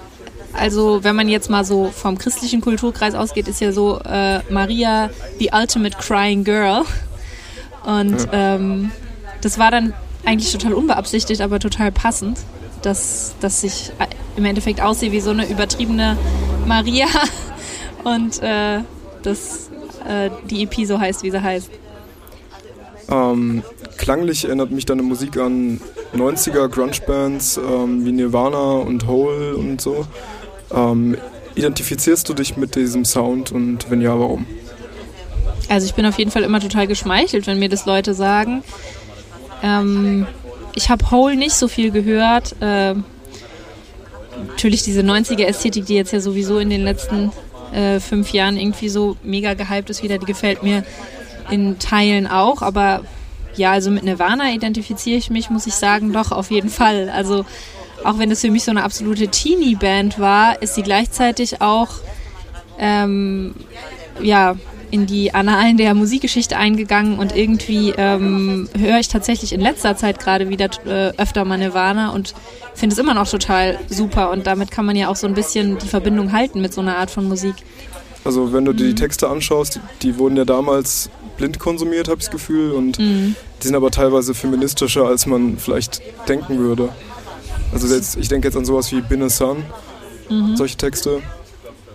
also 0.58 1.04
wenn 1.04 1.16
man 1.16 1.28
jetzt 1.28 1.50
mal 1.50 1.64
so 1.64 1.90
vom 1.90 2.18
christlichen 2.18 2.60
Kulturkreis 2.60 3.14
ausgeht, 3.14 3.48
ist 3.48 3.60
ja 3.60 3.72
so 3.72 4.00
äh, 4.00 4.40
Maria 4.50 5.10
the 5.38 5.50
ultimate 5.52 5.96
crying 5.98 6.44
girl. 6.44 6.84
Und 7.84 8.28
ähm, 8.32 8.90
das 9.40 9.58
war 9.58 9.70
dann 9.70 9.92
eigentlich 10.24 10.52
total 10.52 10.72
unbeabsichtigt, 10.72 11.40
aber 11.40 11.58
total 11.58 11.92
passend, 11.92 12.38
dass, 12.82 13.34
dass 13.40 13.62
ich 13.62 13.90
äh, 13.98 14.06
im 14.36 14.44
Endeffekt 14.44 14.80
aussehe 14.80 15.12
wie 15.12 15.20
so 15.20 15.30
eine 15.30 15.48
übertriebene 15.48 16.16
Maria 16.66 17.06
und 18.04 18.42
äh, 18.42 18.80
dass 19.22 19.70
äh, 20.08 20.30
die 20.48 20.62
EP 20.62 20.86
so 20.86 20.98
heißt, 20.98 21.22
wie 21.22 21.30
sie 21.30 21.42
heißt. 21.42 21.70
Ähm, 23.10 23.62
klanglich 23.98 24.46
erinnert 24.46 24.70
mich 24.70 24.86
deine 24.86 25.02
Musik 25.02 25.36
an 25.36 25.80
90er 26.14 26.68
Grunge-Bands 26.68 27.58
ähm, 27.58 28.06
wie 28.06 28.12
Nirvana 28.12 28.78
und 28.78 29.06
Hole 29.06 29.56
und 29.56 29.80
so. 29.80 30.06
Ähm, 30.74 31.16
identifizierst 31.54 32.28
du 32.28 32.34
dich 32.34 32.56
mit 32.56 32.74
diesem 32.74 33.04
Sound 33.04 33.52
und 33.52 33.90
wenn 33.90 34.00
ja, 34.00 34.18
warum? 34.18 34.46
Also 35.68 35.86
ich 35.86 35.94
bin 35.94 36.04
auf 36.04 36.18
jeden 36.18 36.30
Fall 36.30 36.42
immer 36.42 36.60
total 36.60 36.86
geschmeichelt, 36.86 37.46
wenn 37.46 37.58
mir 37.58 37.68
das 37.68 37.86
Leute 37.86 38.14
sagen. 38.14 38.62
Ähm, 39.62 40.26
ich 40.74 40.90
habe 40.90 41.10
Hole 41.10 41.36
nicht 41.36 41.54
so 41.54 41.68
viel 41.68 41.90
gehört. 41.90 42.56
Äh, 42.60 42.94
natürlich 44.48 44.82
diese 44.82 45.00
90er-Ästhetik, 45.00 45.86
die 45.86 45.94
jetzt 45.94 46.12
ja 46.12 46.20
sowieso 46.20 46.58
in 46.58 46.70
den 46.70 46.82
letzten 46.82 47.30
äh, 47.72 48.00
fünf 48.00 48.32
Jahren 48.32 48.56
irgendwie 48.56 48.88
so 48.88 49.16
mega 49.22 49.54
gehypt 49.54 49.90
ist 49.90 50.02
wieder, 50.02 50.18
die 50.18 50.26
gefällt 50.26 50.62
mir 50.62 50.84
in 51.50 51.78
Teilen 51.78 52.26
auch, 52.26 52.62
aber 52.62 53.02
ja, 53.56 53.72
also 53.72 53.90
mit 53.90 54.02
Nirvana 54.02 54.52
identifiziere 54.52 55.18
ich 55.18 55.30
mich, 55.30 55.50
muss 55.50 55.66
ich 55.66 55.74
sagen, 55.74 56.12
doch 56.12 56.32
auf 56.32 56.50
jeden 56.50 56.70
Fall. 56.70 57.08
Also 57.08 57.44
auch 58.02 58.18
wenn 58.18 58.30
es 58.30 58.40
für 58.40 58.50
mich 58.50 58.64
so 58.64 58.70
eine 58.70 58.82
absolute 58.82 59.28
Teenie-Band 59.28 60.18
war, 60.18 60.60
ist 60.62 60.74
sie 60.74 60.82
gleichzeitig 60.82 61.60
auch 61.60 61.88
ähm, 62.78 63.54
ja, 64.20 64.56
in 64.90 65.06
die 65.06 65.34
Annalen 65.34 65.76
der 65.76 65.94
Musikgeschichte 65.94 66.56
eingegangen 66.56 67.18
und 67.18 67.34
irgendwie 67.34 67.92
ähm, 67.96 68.68
höre 68.78 68.98
ich 68.98 69.08
tatsächlich 69.08 69.52
in 69.52 69.60
letzter 69.60 69.96
Zeit 69.96 70.18
gerade 70.20 70.48
wieder 70.48 70.68
äh, 70.86 71.12
öfter 71.16 71.44
mal 71.44 71.58
Nirvana 71.58 72.10
und 72.10 72.34
finde 72.74 72.94
es 72.94 72.98
immer 72.98 73.14
noch 73.14 73.28
total 73.28 73.78
super 73.88 74.30
und 74.30 74.46
damit 74.46 74.70
kann 74.70 74.86
man 74.86 74.94
ja 74.94 75.08
auch 75.08 75.16
so 75.16 75.26
ein 75.26 75.34
bisschen 75.34 75.78
die 75.78 75.88
Verbindung 75.88 76.32
halten 76.32 76.60
mit 76.60 76.72
so 76.72 76.80
einer 76.80 76.96
Art 76.96 77.10
von 77.10 77.28
Musik. 77.28 77.54
Also 78.24 78.52
wenn 78.52 78.64
du 78.64 78.72
dir 78.72 78.84
die 78.84 78.92
mhm. 78.92 78.96
Texte 78.96 79.28
anschaust, 79.28 79.76
die, 79.76 79.80
die 80.02 80.18
wurden 80.18 80.36
ja 80.36 80.44
damals 80.44 81.10
blind 81.36 81.58
konsumiert, 81.58 82.08
habe 82.08 82.18
ich 82.18 82.26
das 82.26 82.30
Gefühl, 82.30 82.72
und 82.72 82.98
mhm. 82.98 83.34
die 83.62 83.66
sind 83.66 83.76
aber 83.76 83.90
teilweise 83.90 84.34
feministischer, 84.34 85.06
als 85.06 85.26
man 85.26 85.58
vielleicht 85.58 86.00
denken 86.28 86.58
würde. 86.58 86.90
Also 87.74 87.92
jetzt, 87.92 88.16
ich 88.16 88.28
denke 88.28 88.48
jetzt 88.48 88.56
an 88.56 88.64
sowas 88.64 88.90
wie 88.92 89.00
Bin 89.00 89.22
a 89.22 89.28
Sun, 89.28 89.64
mhm. 90.30 90.56
solche 90.56 90.76
Texte. 90.76 91.20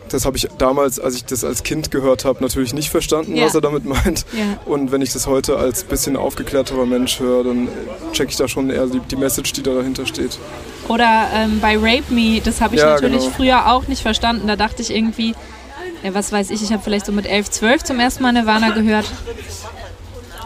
Das 0.09 0.25
habe 0.25 0.37
ich 0.37 0.47
damals, 0.57 0.99
als 0.99 1.15
ich 1.15 1.25
das 1.25 1.43
als 1.43 1.63
Kind 1.63 1.91
gehört 1.91 2.25
habe, 2.25 2.41
natürlich 2.41 2.73
nicht 2.73 2.89
verstanden, 2.89 3.35
ja. 3.35 3.45
was 3.45 3.55
er 3.55 3.61
damit 3.61 3.85
meint. 3.85 4.25
Ja. 4.33 4.59
Und 4.65 4.91
wenn 4.91 5.01
ich 5.01 5.13
das 5.13 5.27
heute 5.27 5.57
als 5.57 5.83
bisschen 5.83 6.17
aufgeklärterer 6.17 6.85
Mensch 6.85 7.19
höre, 7.19 7.43
dann 7.43 7.69
checke 8.11 8.31
ich 8.31 8.35
da 8.35 8.47
schon 8.47 8.69
eher 8.69 8.87
die, 8.87 8.99
die, 8.99 9.15
Message, 9.15 9.53
die 9.53 9.63
da 9.63 9.73
dahinter 9.73 10.05
steht. 10.05 10.37
Oder 10.87 11.29
ähm, 11.33 11.59
bei 11.61 11.77
Rape 11.77 12.11
Me, 12.11 12.41
das 12.43 12.59
habe 12.59 12.75
ich 12.75 12.81
ja, 12.81 12.95
natürlich 12.95 13.21
genau. 13.21 13.35
früher 13.35 13.71
auch 13.71 13.87
nicht 13.87 14.01
verstanden. 14.01 14.47
Da 14.47 14.55
dachte 14.55 14.81
ich 14.81 14.93
irgendwie, 14.93 15.35
ja, 16.03 16.13
was 16.13 16.31
weiß 16.31 16.49
ich, 16.49 16.63
ich 16.63 16.71
habe 16.73 16.81
vielleicht 16.83 17.05
so 17.05 17.11
mit 17.11 17.25
11, 17.25 17.51
12 17.51 17.83
zum 17.83 17.99
ersten 17.99 18.23
Mal 18.23 18.33
Nirvana 18.33 18.71
gehört. 18.71 19.05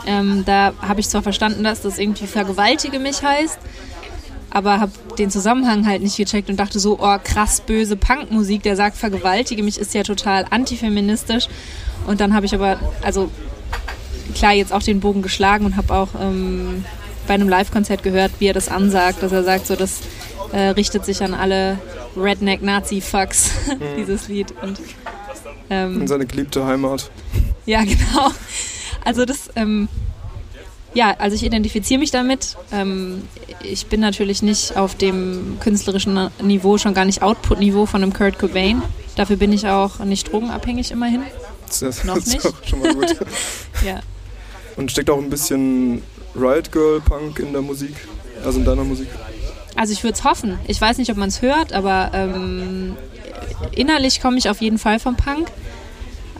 Ähm, 0.05 0.43
da 0.45 0.73
habe 0.81 0.99
ich 0.99 1.07
zwar 1.07 1.23
verstanden, 1.23 1.63
dass 1.63 1.81
das 1.81 1.97
irgendwie 1.97 2.27
vergewaltige 2.27 2.99
mich 2.99 3.23
heißt, 3.23 3.57
aber 4.53 4.79
habe 4.79 4.91
den 5.17 5.31
Zusammenhang 5.31 5.87
halt 5.87 6.03
nicht 6.03 6.15
gecheckt 6.15 6.47
und 6.47 6.57
dachte 6.57 6.79
so, 6.79 6.99
oh 7.01 7.17
krass 7.23 7.61
böse 7.61 7.95
Punkmusik, 7.95 8.61
der 8.61 8.75
sagt 8.75 8.97
vergewaltige 8.97 9.63
mich, 9.63 9.79
ist 9.79 9.95
ja 9.95 10.03
total 10.03 10.45
antifeministisch. 10.51 11.47
Und 12.05 12.21
dann 12.21 12.35
habe 12.35 12.45
ich 12.45 12.53
aber, 12.53 12.79
also 13.01 13.31
klar, 14.35 14.53
jetzt 14.53 14.71
auch 14.71 14.83
den 14.83 14.99
Bogen 14.99 15.23
geschlagen 15.23 15.65
und 15.65 15.75
habe 15.75 15.93
auch 15.95 16.09
ähm, 16.21 16.85
bei 17.27 17.33
einem 17.33 17.49
Live-Konzert 17.49 18.03
gehört, 18.03 18.31
wie 18.39 18.45
er 18.45 18.53
das 18.53 18.69
ansagt, 18.69 19.23
dass 19.23 19.31
er 19.31 19.43
sagt, 19.43 19.65
so 19.65 19.75
das 19.75 20.01
äh, 20.51 20.69
richtet 20.69 21.03
sich 21.03 21.23
an 21.23 21.33
alle 21.33 21.79
Redneck-Nazi-Fucks, 22.15 23.51
mhm. 23.67 23.79
dieses 23.97 24.27
Lied. 24.27 24.53
Und, 24.61 24.79
ähm, 25.71 26.01
in 26.01 26.07
seine 26.07 26.27
geliebte 26.27 26.63
Heimat. 26.63 27.09
Ja, 27.65 27.81
genau. 27.83 28.29
Also 29.03 29.25
das, 29.25 29.49
ähm, 29.55 29.89
ja, 30.93 31.15
also 31.17 31.35
ich 31.35 31.43
identifiziere 31.43 31.99
mich 31.99 32.11
damit. 32.11 32.55
Ähm, 32.71 33.23
ich 33.63 33.87
bin 33.87 33.99
natürlich 33.99 34.41
nicht 34.41 34.77
auf 34.77 34.95
dem 34.95 35.57
künstlerischen 35.59 36.29
Niveau, 36.41 36.77
schon 36.77 36.93
gar 36.93 37.05
nicht 37.05 37.21
Output-Niveau 37.21 37.85
von 37.85 38.03
einem 38.03 38.13
Kurt 38.13 38.37
Cobain. 38.39 38.81
Dafür 39.15 39.37
bin 39.37 39.51
ich 39.51 39.67
auch 39.67 39.99
nicht 39.99 40.31
drogenabhängig 40.31 40.91
immerhin. 40.91 41.23
Das, 41.67 41.81
ist, 41.81 42.05
Noch 42.05 42.15
nicht. 42.15 42.41
Schon 42.65 42.79
mal 42.79 42.93
gut. 42.93 43.15
ja. 43.85 44.01
Und 44.75 44.91
steckt 44.91 45.09
auch 45.09 45.17
ein 45.17 45.29
bisschen 45.29 46.01
Riot 46.35 46.71
Girl 46.71 47.01
Punk 47.01 47.39
in 47.39 47.53
der 47.53 47.61
Musik, 47.61 47.95
also 48.43 48.59
in 48.59 48.65
deiner 48.65 48.83
Musik? 48.83 49.07
Also 49.75 49.93
ich 49.93 50.03
würde 50.03 50.17
es 50.17 50.23
hoffen. 50.23 50.59
Ich 50.67 50.79
weiß 50.79 50.97
nicht, 50.97 51.11
ob 51.11 51.17
man 51.17 51.29
es 51.29 51.41
hört, 51.41 51.73
aber 51.73 52.11
ähm, 52.13 52.95
innerlich 53.75 54.21
komme 54.21 54.37
ich 54.37 54.49
auf 54.49 54.61
jeden 54.61 54.77
Fall 54.77 54.99
vom 54.99 55.15
Punk. 55.15 55.47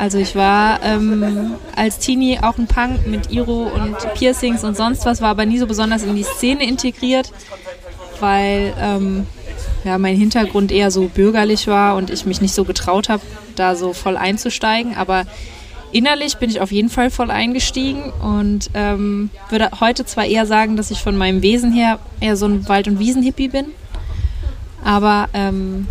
Also 0.04 0.18
ich 0.18 0.36
war 0.36 0.84
ähm, 0.84 1.54
als 1.78 1.98
Teenie 1.98 2.38
auch 2.42 2.58
ein 2.58 2.68
Punk 2.68 3.08
mit 3.08 3.32
Iro 3.32 3.72
und 3.74 3.96
Piercings 4.16 4.66
und 4.66 4.76
sonst 4.76 5.06
was, 5.06 5.22
war 5.22 5.30
aber 5.30 5.46
nie 5.46 5.58
so 5.60 5.66
besonders 5.66 6.04
in 6.04 6.14
die 6.14 6.24
Szene 6.24 6.68
integriert, 6.68 7.32
weil 8.20 8.74
ähm, 8.78 9.26
ja, 9.86 9.98
mein 9.98 10.18
Hintergrund 10.18 10.74
eher 10.74 10.92
so 10.92 11.08
bürgerlich 11.08 11.68
war 11.68 11.96
und 11.96 12.10
ich 12.10 12.26
mich 12.26 12.42
nicht 12.42 12.54
so 12.54 12.66
getraut 12.66 13.08
habe, 13.08 13.24
da 13.56 13.78
so 13.78 13.94
voll 13.94 14.18
einzusteigen. 14.18 14.94
Aber 14.98 15.24
innerlich 15.94 16.36
bin 16.36 16.50
ich 16.50 16.60
auf 16.60 16.74
jeden 16.74 16.90
Fall 16.90 17.10
voll 17.10 17.32
eingestiegen 17.32 18.12
und 18.12 18.72
ähm, 18.74 19.30
würde 19.48 19.70
heute 19.80 20.04
zwar 20.04 20.26
eher 20.26 20.46
sagen, 20.46 20.76
dass 20.76 20.92
ich 20.92 21.00
von 21.00 21.16
meinem 21.16 21.42
Wesen 21.42 21.72
her 21.72 21.98
eher 22.20 22.36
so 22.36 22.46
ein 22.46 22.68
Wald- 22.68 22.90
und 22.90 23.00
Wiesenhippie 23.00 23.48
bin, 23.48 23.68
aber 24.84 25.30
ähm, 25.34 25.88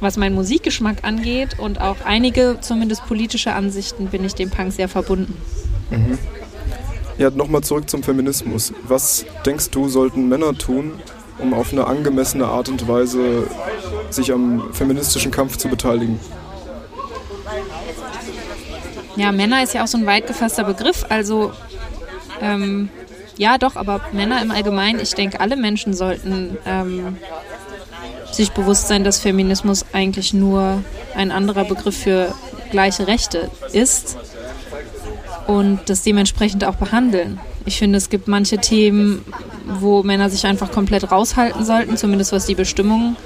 was 0.00 0.16
meinen 0.16 0.34
Musikgeschmack 0.34 1.04
angeht 1.04 1.58
und 1.58 1.80
auch 1.80 1.96
einige 2.04 2.58
zumindest 2.60 3.06
politische 3.06 3.52
Ansichten 3.52 4.06
bin 4.08 4.24
ich 4.24 4.34
dem 4.34 4.50
Punk 4.50 4.72
sehr 4.72 4.88
verbunden. 4.88 5.36
Mhm. 5.90 6.18
Ja, 7.18 7.30
nochmal 7.30 7.62
zurück 7.62 7.90
zum 7.90 8.02
Feminismus. 8.02 8.72
Was 8.84 9.26
denkst 9.44 9.70
du, 9.70 9.88
sollten 9.88 10.28
Männer 10.28 10.56
tun, 10.56 10.92
um 11.38 11.52
auf 11.52 11.72
eine 11.72 11.86
angemessene 11.86 12.46
Art 12.46 12.68
und 12.68 12.86
Weise 12.86 13.48
sich 14.10 14.32
am 14.32 14.72
feministischen 14.72 15.30
Kampf 15.32 15.56
zu 15.56 15.68
beteiligen? 15.68 16.20
Ja, 19.16 19.32
Männer 19.32 19.64
ist 19.64 19.74
ja 19.74 19.82
auch 19.82 19.88
so 19.88 19.98
ein 19.98 20.06
weit 20.06 20.28
gefasster 20.28 20.62
Begriff. 20.62 21.06
Also 21.08 21.52
ähm, 22.40 22.88
ja, 23.36 23.58
doch, 23.58 23.76
aber 23.76 24.00
Männer 24.12 24.40
im 24.42 24.50
Allgemeinen, 24.50 25.00
ich 25.00 25.14
denke, 25.14 25.40
alle 25.40 25.56
Menschen 25.56 25.94
sollten 25.94 26.56
ähm, 26.66 27.16
sich 28.38 28.52
bewusst 28.52 28.86
sein, 28.86 29.02
dass 29.04 29.18
Feminismus 29.18 29.84
eigentlich 29.92 30.32
nur 30.32 30.82
ein 31.14 31.32
anderer 31.32 31.64
Begriff 31.64 31.96
für 31.96 32.32
gleiche 32.70 33.08
Rechte 33.08 33.50
ist 33.72 34.16
und 35.48 35.80
das 35.86 36.02
dementsprechend 36.02 36.64
auch 36.64 36.76
behandeln. 36.76 37.40
Ich 37.64 37.78
finde, 37.78 37.98
es 37.98 38.10
gibt 38.10 38.28
manche 38.28 38.58
Themen, 38.58 39.24
wo 39.66 40.04
Männer 40.04 40.30
sich 40.30 40.46
einfach 40.46 40.70
komplett 40.70 41.10
raushalten 41.10 41.64
sollten, 41.64 41.96
zumindest 41.96 42.30
was 42.30 42.46
die 42.46 42.54
Bestimmung 42.54 43.16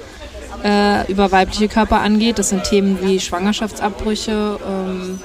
äh, 0.63 1.09
über 1.11 1.31
weibliche 1.31 1.67
Körper 1.67 2.01
angeht. 2.01 2.39
Das 2.39 2.49
sind 2.49 2.63
Themen 2.63 2.97
wie 3.03 3.19
Schwangerschaftsabbrüche, 3.19 4.59
ähm, 4.67 5.19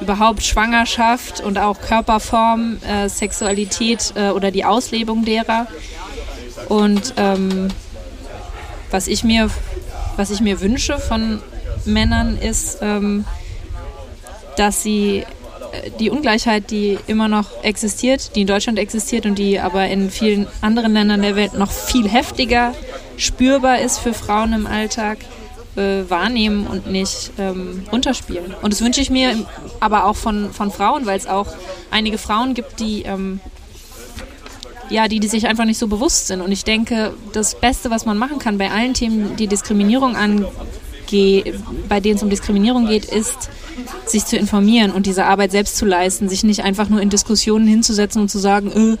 überhaupt 0.00 0.44
Schwangerschaft 0.44 1.40
und 1.40 1.58
auch 1.58 1.80
Körperform, 1.80 2.78
äh, 2.86 3.08
Sexualität 3.08 4.12
äh, 4.14 4.30
oder 4.30 4.52
die 4.52 4.64
Auslebung 4.64 5.24
derer. 5.24 5.66
Und 6.68 7.14
ähm, 7.16 7.68
was 8.92 9.08
ich 9.08 9.24
mir, 9.24 9.50
was 10.16 10.30
ich 10.30 10.40
mir 10.40 10.60
wünsche 10.60 10.98
von 10.98 11.40
Männern 11.84 12.36
ist, 12.36 12.78
ähm, 12.82 13.24
dass 14.56 14.82
sie 14.82 15.24
äh, 15.72 15.90
die 15.98 16.10
Ungleichheit, 16.10 16.70
die 16.70 16.98
immer 17.06 17.28
noch 17.28 17.64
existiert, 17.64 18.36
die 18.36 18.42
in 18.42 18.46
Deutschland 18.46 18.78
existiert 18.78 19.26
und 19.26 19.38
die 19.38 19.58
aber 19.58 19.88
in 19.88 20.10
vielen 20.10 20.46
anderen 20.60 20.92
Ländern 20.92 21.22
der 21.22 21.36
Welt 21.36 21.54
noch 21.54 21.70
viel 21.70 22.08
heftiger 22.08 22.74
spürbar 23.16 23.80
ist 23.80 23.98
für 23.98 24.14
Frauen 24.14 24.52
im 24.52 24.66
Alltag, 24.66 25.18
äh, 25.76 26.08
wahrnehmen 26.08 26.66
und 26.66 26.90
nicht 26.90 27.32
ähm, 27.38 27.84
runterspielen. 27.90 28.54
Und 28.60 28.72
das 28.72 28.82
wünsche 28.82 29.00
ich 29.00 29.10
mir 29.10 29.46
aber 29.80 30.04
auch 30.04 30.16
von, 30.16 30.52
von 30.52 30.70
Frauen, 30.70 31.06
weil 31.06 31.18
es 31.18 31.26
auch 31.26 31.48
einige 31.90 32.18
Frauen 32.18 32.54
gibt, 32.54 32.78
die 32.80 33.02
ähm, 33.02 33.40
ja, 34.90 35.08
die, 35.08 35.20
die 35.20 35.28
sich 35.28 35.46
einfach 35.46 35.64
nicht 35.64 35.78
so 35.78 35.86
bewusst 35.86 36.26
sind. 36.26 36.40
Und 36.40 36.52
ich 36.52 36.64
denke, 36.64 37.14
das 37.32 37.58
Beste, 37.58 37.90
was 37.90 38.04
man 38.04 38.18
machen 38.18 38.38
kann 38.38 38.58
bei 38.58 38.70
allen 38.70 38.94
Themen, 38.94 39.36
die 39.36 39.46
Diskriminierung 39.46 40.16
angeht, 40.16 41.54
bei 41.88 42.00
denen 42.00 42.16
es 42.16 42.22
um 42.22 42.30
Diskriminierung 42.30 42.86
geht, 42.86 43.04
ist, 43.04 43.50
sich 44.06 44.24
zu 44.24 44.36
informieren 44.36 44.90
und 44.90 45.06
diese 45.06 45.24
Arbeit 45.24 45.50
selbst 45.50 45.76
zu 45.76 45.84
leisten, 45.84 46.28
sich 46.28 46.44
nicht 46.44 46.64
einfach 46.64 46.88
nur 46.88 47.00
in 47.00 47.10
Diskussionen 47.10 47.66
hinzusetzen 47.66 48.22
und 48.22 48.28
zu 48.28 48.38
sagen, 48.38 48.70
äh, 48.70 48.96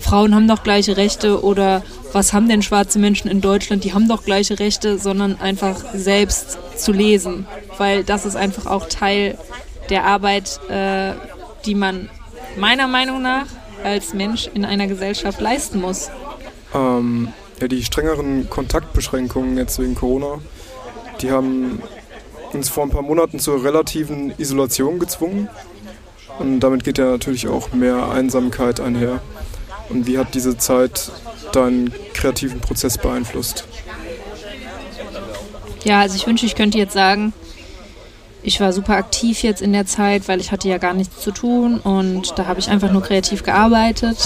Frauen 0.00 0.34
haben 0.34 0.46
doch 0.48 0.62
gleiche 0.62 0.96
Rechte 0.96 1.42
oder 1.42 1.82
was 2.12 2.32
haben 2.32 2.48
denn 2.48 2.62
schwarze 2.62 2.98
Menschen 2.98 3.28
in 3.28 3.40
Deutschland, 3.40 3.84
die 3.84 3.94
haben 3.94 4.08
doch 4.08 4.24
gleiche 4.24 4.58
Rechte, 4.58 4.98
sondern 4.98 5.40
einfach 5.40 5.76
selbst 5.94 6.58
zu 6.76 6.92
lesen, 6.92 7.46
weil 7.78 8.04
das 8.04 8.26
ist 8.26 8.36
einfach 8.36 8.66
auch 8.66 8.86
Teil 8.88 9.38
der 9.88 10.04
Arbeit, 10.04 10.60
äh, 10.68 11.12
die 11.64 11.74
man 11.74 12.10
meiner 12.56 12.86
Meinung 12.86 13.22
nach 13.22 13.46
als 13.82 14.14
Mensch 14.14 14.48
in 14.52 14.64
einer 14.64 14.86
Gesellschaft 14.86 15.40
leisten 15.40 15.80
muss? 15.80 16.10
Ähm, 16.74 17.28
ja, 17.60 17.68
die 17.68 17.84
strengeren 17.84 18.48
Kontaktbeschränkungen 18.50 19.56
jetzt 19.56 19.78
wegen 19.78 19.94
Corona, 19.94 20.40
die 21.20 21.30
haben 21.30 21.82
uns 22.52 22.68
vor 22.68 22.84
ein 22.84 22.90
paar 22.90 23.02
Monaten 23.02 23.38
zur 23.38 23.64
relativen 23.64 24.32
Isolation 24.38 24.98
gezwungen. 24.98 25.48
Und 26.38 26.60
damit 26.60 26.84
geht 26.84 26.98
ja 26.98 27.06
natürlich 27.06 27.48
auch 27.48 27.72
mehr 27.72 28.10
Einsamkeit 28.10 28.80
einher. 28.80 29.20
Und 29.88 30.06
wie 30.06 30.18
hat 30.18 30.34
diese 30.34 30.56
Zeit 30.56 31.10
deinen 31.52 31.92
kreativen 32.12 32.60
Prozess 32.60 32.98
beeinflusst? 32.98 33.66
Ja, 35.84 36.00
also 36.00 36.16
ich 36.16 36.26
wünsche, 36.26 36.46
ich 36.46 36.54
könnte 36.54 36.78
jetzt 36.78 36.94
sagen, 36.94 37.32
ich 38.44 38.60
war 38.60 38.72
super 38.72 38.96
aktiv 38.96 39.42
jetzt 39.42 39.62
in 39.62 39.72
der 39.72 39.86
Zeit, 39.86 40.28
weil 40.28 40.38
ich 40.38 40.52
hatte 40.52 40.68
ja 40.68 40.76
gar 40.78 40.92
nichts 40.92 41.20
zu 41.20 41.30
tun 41.30 41.80
und 41.80 42.38
da 42.38 42.46
habe 42.46 42.60
ich 42.60 42.68
einfach 42.68 42.92
nur 42.92 43.02
kreativ 43.02 43.42
gearbeitet. 43.42 44.18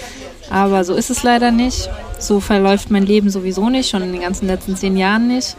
Aber 0.50 0.84
so 0.84 0.94
ist 0.94 1.10
es 1.10 1.24
leider 1.24 1.50
nicht. 1.50 1.90
So 2.20 2.38
verläuft 2.38 2.90
mein 2.90 3.04
Leben 3.04 3.28
sowieso 3.28 3.68
nicht, 3.68 3.90
schon 3.90 4.02
in 4.02 4.12
den 4.12 4.20
ganzen 4.20 4.46
letzten 4.46 4.76
zehn 4.76 4.96
Jahren 4.96 5.26
nicht. 5.26 5.56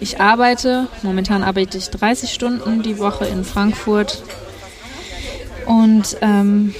Ich 0.00 0.20
arbeite, 0.20 0.86
momentan 1.02 1.42
arbeite 1.42 1.76
ich 1.76 1.90
30 1.90 2.32
Stunden 2.32 2.82
die 2.84 2.98
Woche 2.98 3.26
in 3.26 3.44
Frankfurt. 3.44 4.22
Und 5.66 6.16
ähm, 6.20 6.72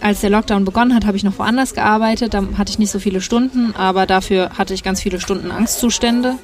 als 0.00 0.20
der 0.20 0.30
Lockdown 0.30 0.64
begonnen 0.64 0.94
hat, 0.94 1.06
habe 1.06 1.16
ich 1.16 1.22
noch 1.22 1.38
woanders 1.38 1.74
gearbeitet. 1.74 2.34
Da 2.34 2.42
hatte 2.58 2.72
ich 2.72 2.80
nicht 2.80 2.90
so 2.90 2.98
viele 2.98 3.20
Stunden, 3.20 3.74
aber 3.76 4.06
dafür 4.06 4.50
hatte 4.58 4.74
ich 4.74 4.82
ganz 4.82 5.00
viele 5.00 5.20
Stunden 5.20 5.52
Angstzustände 5.52 6.34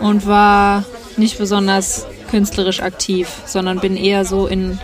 und 0.00 0.26
war 0.26 0.84
nicht 1.18 1.38
besonders 1.38 2.06
künstlerisch 2.30 2.80
aktiv, 2.80 3.28
sondern 3.46 3.80
bin 3.80 3.96
eher 3.96 4.24
so 4.24 4.46
in, 4.46 4.78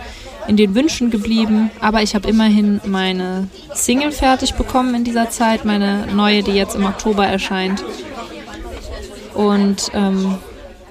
in 0.47 0.57
den 0.57 0.75
Wünschen 0.75 1.09
geblieben. 1.09 1.71
Aber 1.79 2.01
ich 2.01 2.15
habe 2.15 2.27
immerhin 2.27 2.81
meine 2.85 3.47
Single 3.73 4.11
fertig 4.11 4.53
bekommen 4.53 4.95
in 4.95 5.03
dieser 5.03 5.29
Zeit, 5.29 5.65
meine 5.65 6.07
neue, 6.07 6.43
die 6.43 6.51
jetzt 6.51 6.75
im 6.75 6.85
Oktober 6.85 7.25
erscheint. 7.25 7.83
Und 9.33 9.91
ähm, 9.93 10.37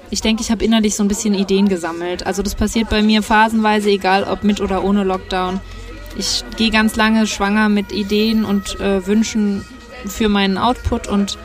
ich 0.09 0.21
denke, 0.21 0.43
ich 0.43 0.51
habe 0.51 0.63
innerlich 0.63 0.95
so 0.95 1.03
ein 1.03 1.07
bisschen 1.07 1.33
Ideen 1.33 1.69
gesammelt. 1.69 2.25
Also 2.25 2.43
das 2.43 2.55
passiert 2.55 2.89
bei 2.89 3.01
mir 3.01 3.23
phasenweise, 3.23 3.89
egal 3.89 4.23
ob 4.23 4.43
mit 4.43 4.61
oder 4.61 4.83
ohne 4.83 5.03
Lockdown. 5.03 5.59
Ich 6.17 6.43
gehe 6.57 6.69
ganz 6.69 6.95
lange 6.95 7.25
schwanger 7.25 7.69
mit 7.69 7.91
Ideen 7.91 8.45
und 8.45 8.79
äh, 8.79 9.07
Wünschen 9.07 9.65
für 10.05 10.29
meinen 10.29 10.57
Output 10.57 11.07
und 11.07 11.37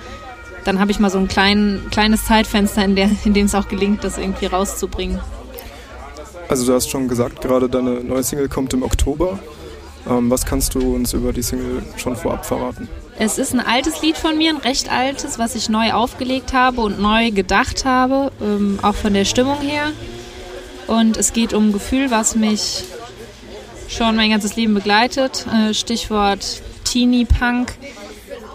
dann 0.69 0.81
habe 0.81 0.91
ich 0.91 1.01
mal 1.01 1.09
so 1.09 1.17
ein 1.17 1.29
klein, 1.29 1.87
kleines 1.91 2.27
Zeitfenster, 2.27 2.85
in, 2.85 2.95
der, 2.95 3.09
in 3.25 3.33
dem 3.33 3.47
es 3.47 3.55
auch 3.55 3.69
gelingt, 3.69 4.05
das 4.05 4.19
irgendwie 4.19 4.47
rauszubringen. 4.47 5.19
Also 6.47 6.67
du 6.67 6.75
hast 6.75 6.91
schon 6.91 7.09
gesagt, 7.09 7.41
gerade 7.41 7.71
deine 7.71 8.05
neue 8.05 8.23
Single 8.23 8.49
kommt 8.49 8.75
im 8.75 8.83
Oktober. 8.83 9.39
Ähm, 10.07 10.31
was 10.31 10.45
kannst 10.45 10.75
du 10.75 10.95
uns 10.95 11.15
über 11.15 11.33
die 11.33 11.41
Single 11.41 11.83
schon 11.97 12.17
vorab 12.17 12.45
verraten? 12.45 12.87
Es 13.19 13.39
ist 13.39 13.55
ein 13.55 13.61
altes 13.61 14.03
Lied 14.03 14.19
von 14.19 14.37
mir, 14.37 14.51
ein 14.51 14.59
recht 14.59 14.93
altes, 14.93 15.39
was 15.39 15.55
ich 15.55 15.71
neu 15.71 15.93
aufgelegt 15.93 16.53
habe 16.53 16.83
und 16.83 17.01
neu 17.01 17.31
gedacht 17.31 17.87
habe, 17.87 18.31
ähm, 18.43 18.79
auch 18.83 18.95
von 18.95 19.15
der 19.15 19.25
Stimmung 19.25 19.61
her. 19.63 19.93
Und 20.87 21.17
es 21.17 21.33
geht 21.33 21.55
um 21.55 21.69
ein 21.69 21.73
Gefühl, 21.73 22.11
was 22.11 22.37
mich 22.37 22.85
schon 23.89 24.17
mein 24.17 24.31
ganzes 24.31 24.55
Leben 24.55 24.75
begleitet. 24.75 25.47
Äh, 25.51 25.73
Stichwort 25.73 26.63
Teenie 26.85 27.25
Punk, 27.25 27.73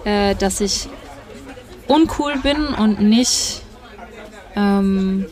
äh, 0.05 0.35
dass 0.35 0.61
ich 0.61 0.87
uncool 1.87 2.37
bin 2.37 2.65
und 2.65 3.01
nicht 3.01 3.61
ähm, 4.55 5.25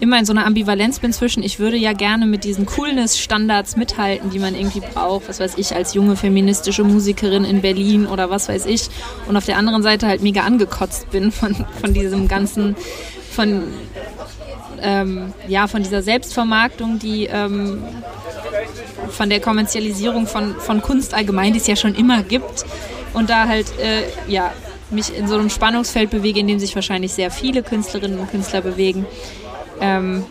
immer 0.00 0.18
in 0.18 0.24
so 0.24 0.32
einer 0.32 0.46
Ambivalenz 0.46 0.98
bin 0.98 1.12
zwischen, 1.12 1.42
ich 1.42 1.58
würde 1.58 1.76
ja 1.76 1.92
gerne 1.92 2.26
mit 2.26 2.44
diesen 2.44 2.66
Coolness-Standards 2.66 3.76
mithalten, 3.76 4.30
die 4.30 4.38
man 4.38 4.54
irgendwie 4.54 4.80
braucht, 4.80 5.28
was 5.28 5.40
weiß 5.40 5.54
ich, 5.56 5.74
als 5.74 5.94
junge 5.94 6.16
feministische 6.16 6.84
Musikerin 6.84 7.44
in 7.44 7.60
Berlin 7.60 8.06
oder 8.06 8.28
was 8.30 8.48
weiß 8.48 8.66
ich. 8.66 8.88
Und 9.26 9.36
auf 9.36 9.46
der 9.46 9.56
anderen 9.56 9.82
Seite 9.82 10.06
halt 10.06 10.22
mega 10.22 10.42
angekotzt 10.42 11.10
bin 11.10 11.32
von, 11.32 11.54
von 11.80 11.94
diesem 11.94 12.28
ganzen, 12.28 12.76
von, 13.30 13.62
ähm, 14.82 15.32
ja, 15.48 15.68
von 15.68 15.82
dieser 15.82 16.02
Selbstvermarktung, 16.02 16.98
die 16.98 17.26
ähm, 17.26 17.82
von 19.10 19.30
der 19.30 19.40
Kommerzialisierung 19.40 20.26
von, 20.26 20.56
von 20.56 20.82
Kunst 20.82 21.14
allgemein, 21.14 21.52
die 21.52 21.60
es 21.60 21.66
ja 21.66 21.76
schon 21.76 21.94
immer 21.94 22.22
gibt. 22.22 22.64
Und 23.12 23.30
da 23.30 23.46
halt, 23.46 23.66
äh, 23.78 24.02
ja, 24.30 24.52
mich 24.90 25.16
in 25.16 25.28
so 25.28 25.34
einem 25.34 25.50
Spannungsfeld 25.50 26.10
bewege, 26.10 26.40
in 26.40 26.46
dem 26.46 26.58
sich 26.58 26.74
wahrscheinlich 26.74 27.12
sehr 27.12 27.30
viele 27.30 27.62
Künstlerinnen 27.62 28.18
und 28.18 28.30
Künstler 28.30 28.60
bewegen. 28.60 29.06
Ähm, 29.80 30.24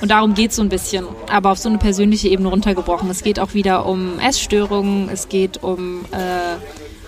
und 0.00 0.10
darum 0.10 0.34
geht 0.34 0.50
es 0.50 0.56
so 0.56 0.62
ein 0.62 0.68
bisschen, 0.68 1.06
aber 1.30 1.52
auf 1.52 1.58
so 1.58 1.68
eine 1.68 1.78
persönliche 1.78 2.28
Ebene 2.28 2.48
runtergebrochen. 2.48 3.08
Es 3.10 3.22
geht 3.22 3.38
auch 3.38 3.54
wieder 3.54 3.86
um 3.86 4.18
Essstörungen, 4.18 5.08
es 5.08 5.28
geht 5.28 5.62
um 5.62 6.04
äh, 6.12 6.56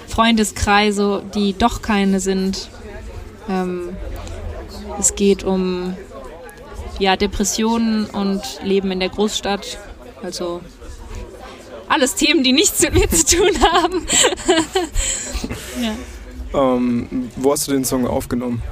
Freundeskreise, 0.09 1.22
die 1.34 1.53
doch 1.53 1.82
keine 1.82 2.20
sind. 2.20 2.70
Ähm, 3.49 3.90
es 4.99 5.14
geht 5.14 5.44
um 5.44 5.94
ja, 6.99 7.16
Depressionen 7.16 8.07
und 8.07 8.42
Leben 8.62 8.90
in 8.90 9.01
der 9.01 9.11
Großstadt. 9.11 9.78
Also 10.22 10.61
alles 11.88 12.14
Themen, 12.14 12.42
die 12.42 12.53
nichts 12.53 12.80
mit 12.82 12.94
mir 12.94 13.09
zu 13.11 13.36
tun 13.36 13.51
haben. 13.72 14.07
ja. 15.82 15.94
Ähm, 16.55 17.30
wo 17.36 17.53
hast 17.53 17.68
du 17.68 17.72
den 17.72 17.84
Song 17.84 18.07
aufgenommen? 18.07 18.62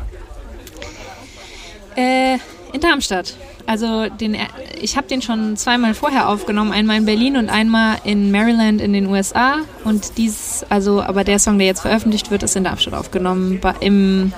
Äh, 1.97 2.39
in 2.73 2.81
Darmstadt. 2.81 3.37
Also 3.67 4.09
den, 4.09 4.37
ich 4.81 4.97
habe 4.97 5.07
den 5.07 5.23
schon 5.23 5.57
zweimal 5.57 5.95
vorher 5.95 6.29
aufgenommen, 6.29 6.73
einmal 6.73 6.99
in 6.99 7.07
Berlin 7.07 7.37
und 7.37 7.49
einmal 7.49 7.97
in 8.05 8.31
Maryland 8.31 8.81
in 8.81 8.93
den 8.93 9.07
USA. 9.07 9.59
Und 9.85 10.19
dies, 10.19 10.67
also, 10.69 11.01
aber 11.01 11.25
der 11.25 11.39
Song, 11.39 11.59
der 11.59 11.67
jetzt 11.67 11.81
veröffentlicht 11.81 12.31
wird, 12.31 12.43
ist 12.43 12.57
in 12.57 12.65
Darmstadt 12.65 12.95
aufgenommen, 12.95 13.61
im 13.81 14.33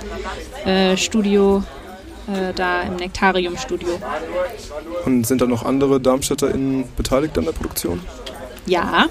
äh, 0.64 0.96
Studio, 0.96 1.64
äh, 2.28 2.52
da 2.54 2.82
im 2.82 2.96
Nektarium-Studio. 2.96 3.88
Und 5.04 5.26
sind 5.26 5.40
da 5.40 5.46
noch 5.46 5.64
andere 5.64 6.00
DarmstädterInnen 6.00 6.84
beteiligt 6.96 7.36
an 7.38 7.46
der 7.46 7.52
Produktion? 7.52 8.00
Ja, 8.66 9.06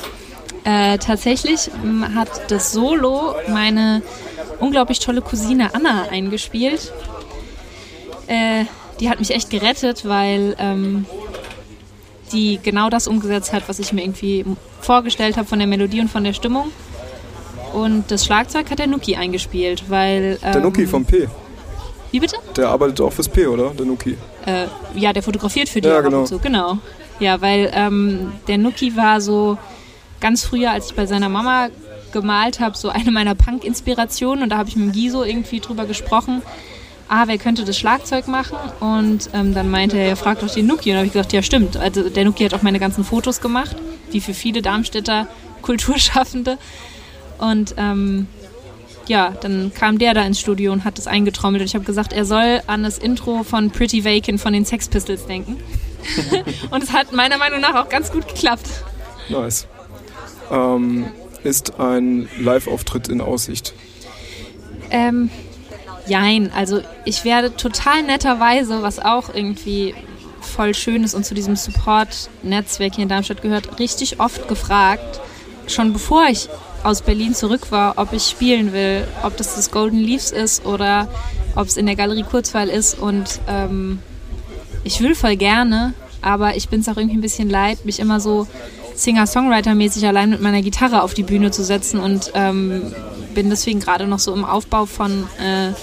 äh, 0.66 0.97
tatsächlich 0.97 1.70
hat 2.16 2.51
das 2.51 2.72
Solo 2.72 3.36
meine 3.47 4.01
unglaublich 4.59 4.99
tolle 4.99 5.22
Cousine 5.22 5.74
Anna 5.74 6.07
eingespielt. 6.09 6.91
Äh, 8.28 8.66
die 8.99 9.09
hat 9.09 9.20
mich 9.20 9.32
echt 9.32 9.49
gerettet, 9.49 10.07
weil 10.07 10.55
ähm, 10.57 11.05
die 12.32 12.59
genau 12.61 12.89
das 12.89 13.07
umgesetzt 13.07 13.53
hat, 13.53 13.70
was 13.70 13.78
ich 13.80 13.93
mir 13.93 14.01
irgendwie 14.01 14.43
vorgestellt 14.82 15.38
habe 15.38 15.47
von 15.47 15.59
der 15.59 15.68
Melodie 15.68 16.01
und 16.01 16.09
von 16.09 16.24
der 16.24 16.34
Stimmung. 16.34 16.72
Und 17.74 18.09
das 18.09 18.26
Schlagzeug 18.26 18.72
hat 18.72 18.80
der 18.80 18.88
Nuki 18.88 19.16
eingespielt, 19.16 19.84
weil. 19.89 20.39
Ähm, 20.41 20.51
der 20.53 20.61
Nuki 20.61 20.88
vom 20.88 21.05
P. 21.05 21.28
Wie 22.11 22.20
bitte? 22.20 22.38
Der 22.55 22.70
arbeitet 22.70 23.01
auch 23.01 23.11
fürs 23.11 23.28
P, 23.28 23.45
oder? 23.45 23.72
Der 23.72 23.86
Nuki. 23.86 24.18
Äh, 24.45 24.66
ja, 24.95 25.11
der 25.11 25.22
fotografiert 25.22 25.70
für 25.70 25.82
die 25.82 25.89
ja, 25.89 26.01
genau. 26.01 26.26
So. 26.26 26.39
Genau. 26.39 26.78
Ja, 27.20 27.41
weil 27.41 27.70
ähm, 27.74 28.32
der 28.47 28.57
Nuki 28.57 28.95
war 28.95 29.22
so 29.22 29.57
ganz 30.26 30.43
früher, 30.43 30.71
als 30.71 30.88
ich 30.88 30.95
bei 30.95 31.05
seiner 31.05 31.30
Mama 31.30 31.69
gemalt 32.11 32.59
habe, 32.59 32.76
so 32.76 32.89
eine 32.89 33.11
meiner 33.11 33.36
Punk-Inspirationen. 33.36 34.43
Und 34.43 34.49
da 34.49 34.57
habe 34.57 34.69
ich 34.69 34.76
mit 34.76 34.93
Giso 34.93 35.23
irgendwie 35.23 35.59
drüber 35.59 35.86
gesprochen 35.86 36.41
ah, 37.07 37.23
wer 37.28 37.38
könnte 37.38 37.65
das 37.65 37.78
Schlagzeug 37.78 38.28
machen? 38.28 38.57
Und 38.80 39.30
ähm, 39.34 39.53
dann 39.53 39.69
meinte 39.69 39.97
er, 39.97 40.07
ja, 40.07 40.15
frag 40.15 40.39
doch 40.39 40.51
den 40.51 40.67
Nuki. 40.67 40.91
Und 40.91 40.97
habe 40.97 41.07
ich 41.07 41.13
gesagt, 41.13 41.34
ja, 41.34 41.41
stimmt. 41.41 41.78
Also 41.78 42.09
der 42.09 42.26
Nuki 42.26 42.43
hat 42.43 42.53
auch 42.53 42.61
meine 42.61 42.80
ganzen 42.80 43.03
Fotos 43.03 43.41
gemacht, 43.41 43.76
wie 44.11 44.21
für 44.21 44.34
viele 44.34 44.61
Darmstädter 44.61 45.28
Kulturschaffende. 45.61 46.57
Und 47.38 47.76
ähm, 47.78 48.28
ja, 49.07 49.34
dann 49.41 49.71
kam 49.73 49.99
der 49.99 50.13
da 50.13 50.23
ins 50.23 50.39
Studio 50.39 50.71
und 50.73 50.84
hat 50.84 50.97
das 50.97 51.07
eingetrommelt. 51.07 51.61
Und 51.61 51.67
ich 51.67 51.76
habe 51.76 51.86
gesagt, 51.86 52.13
er 52.13 52.26
soll 52.26 52.61
an 52.67 52.84
das 52.84 52.97
Intro 52.97 53.43
von 53.43 53.69
Pretty 53.69 54.03
Vacant 54.03 54.41
von 54.41 54.53
den 54.53 54.65
Sex 54.65 54.88
Pistols 54.88 55.26
denken. 55.28 55.57
und 56.71 56.84
es 56.84 56.91
hat 56.91 57.11
meiner 57.11 57.38
Meinung 57.38 57.61
nach 57.61 57.76
auch 57.76 57.89
ganz 57.89 58.11
gut 58.11 58.28
geklappt. 58.28 58.67
Nice. 59.30 59.67
Ähm, 60.52 61.06
ist 61.43 61.80
ein 61.80 62.28
Live-Auftritt 62.39 63.08
in 63.08 63.22
Aussicht? 63.22 63.74
Ähm, 64.89 65.30
Jein, 66.08 66.52
also 66.54 66.82
ich 67.04 67.26
werde 67.26 67.56
total 67.56 68.04
netterweise, 68.04 68.84
was 68.84 69.00
auch 69.00 69.34
irgendwie 69.34 69.96
voll 70.39 70.76
schön 70.76 71.04
ist 71.04 71.16
und 71.16 71.26
zu 71.26 71.34
diesem 71.34 71.56
Support-Netzwerk 71.56 72.96
hier 72.96 73.04
in 73.04 73.10
Darmstadt 73.10 73.41
gehört, 73.41 73.80
richtig 73.80 74.20
oft 74.20 74.48
gefragt, 74.48 75.20
schon 75.68 75.93
bevor 75.93 76.28
ich 76.30 76.48
aus 76.84 77.02
Berlin 77.02 77.34
zurück 77.34 77.72
war, 77.72 77.98
ob 77.98 78.14
ich 78.14 78.24
spielen 78.24 78.72
will, 78.72 79.08
ob 79.24 79.36
das 79.38 79.56
das 79.56 79.72
Golden 79.72 79.98
Leaves 79.98 80.32
ist 80.32 80.64
oder 80.66 81.08
ob 81.56 81.68
es 81.68 81.78
in 81.78 81.88
der 81.88 81.96
Galerie 81.96 82.24
Kurzweil 82.24 82.70
ist 82.70 83.00
und 83.00 83.39
ähm, 83.48 84.00
ich 84.84 85.02
will 85.02 85.16
voll 85.16 85.36
gerne, 85.36 85.96
aber 86.22 86.56
ich 86.56 86.70
bin 86.70 86.82
es 86.82 86.88
auch 86.88 86.98
irgendwie 86.98 87.18
ein 87.18 87.22
bisschen 87.22 87.50
leid, 87.50 87.84
mich 87.86 88.00
immer 88.00 88.20
so 88.20 88.46
Singer-Songwriter-mäßig 88.96 90.08
allein 90.08 90.30
mit 90.30 90.41
meiner 90.41 90.62
Gitarre 90.62 91.02
auf 91.02 91.14
die 91.14 91.24
Bühne 91.24 91.52
zu 91.52 91.64
setzen 91.64 92.00
und 92.00 92.32
ähm, 92.34 92.93
bin 93.34 93.50
deswegen 93.50 93.80
gerade 93.80 94.08
noch 94.08 94.20
so 94.20 94.34
im 94.34 94.46
Aufbau 94.46 94.86
von 94.86 95.28
äh, 95.39 95.74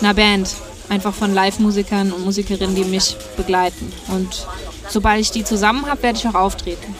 einer 0.00 0.14
Band. 0.14 0.54
Einfach 0.88 1.14
von 1.14 1.32
Live-Musikern 1.32 2.10
und 2.10 2.24
Musikerinnen, 2.24 2.74
die 2.74 2.82
mich 2.82 3.16
begleiten. 3.36 3.92
Und 4.08 4.48
sobald 4.88 5.20
ich 5.20 5.30
die 5.30 5.44
zusammen 5.44 5.86
habe, 5.86 6.02
werde 6.02 6.18
ich 6.18 6.26
auch 6.26 6.34
auftreten. 6.34 6.96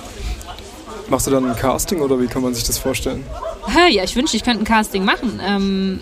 Machst 1.09 1.27
du 1.27 1.33
dann 1.33 1.45
ein 1.45 1.57
Casting 1.57 2.01
oder 2.01 2.21
wie 2.21 2.29
kann 2.29 2.41
man 2.41 2.55
sich 2.55 2.63
das 2.63 2.79
vorstellen? 2.79 3.25
Ja, 3.91 4.05
ich 4.05 4.15
wünschte, 4.15 4.37
ich 4.37 4.45
könnte 4.45 4.63
ein 4.63 4.65
Casting 4.65 5.05
machen. 5.05 5.41
Ähm, 5.45 6.01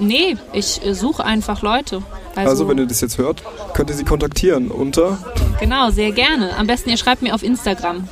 nee, 0.00 0.36
ich 0.52 0.84
äh, 0.84 0.92
suche 0.92 1.24
einfach 1.24 1.62
Leute. 1.62 2.02
Also, 2.34 2.50
also, 2.50 2.68
wenn 2.68 2.78
ihr 2.78 2.86
das 2.86 3.00
jetzt 3.00 3.18
hört, 3.18 3.44
könnt 3.74 3.90
ihr 3.90 3.96
sie 3.96 4.04
kontaktieren 4.04 4.72
unter? 4.72 5.18
Genau, 5.60 5.90
sehr 5.90 6.10
gerne. 6.10 6.56
Am 6.56 6.66
besten 6.66 6.90
ihr 6.90 6.96
schreibt 6.96 7.22
mir 7.22 7.34
auf 7.34 7.44
Instagram 7.44 8.08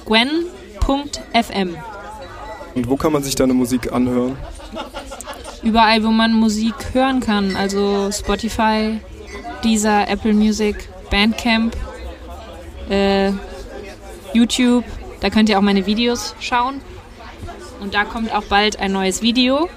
gwen.fm. 0.89 1.76
Und 2.74 2.89
wo 2.89 2.97
kann 2.97 3.12
man 3.12 3.22
sich 3.22 3.34
deine 3.34 3.55
Musik 3.55 3.93
anhören? 3.93 4.36
überall, 5.62 6.03
wo 6.03 6.09
man 6.09 6.32
Musik 6.32 6.74
hören 6.93 7.20
kann. 7.20 7.57
Also 7.57 8.11
Spotify, 8.12 9.01
Deezer, 9.64 10.09
Apple 10.09 10.34
Music, 10.34 10.89
Bandcamp, 11.11 11.76
äh, 12.89 13.32
YouTube. 14.32 14.84
Da 15.20 15.30
könnt 15.30 15.49
ihr 15.49 15.59
auch 15.59 15.62
meine 15.62 15.86
Videos 15.86 16.34
schauen. 16.41 16.80
Und 17.80 17.95
da 17.95 18.05
kommt 18.05 18.32
auch 18.32 18.45
bald 18.45 18.78
ein 18.78 18.93
neues 18.93 19.22
Video. 19.22 19.68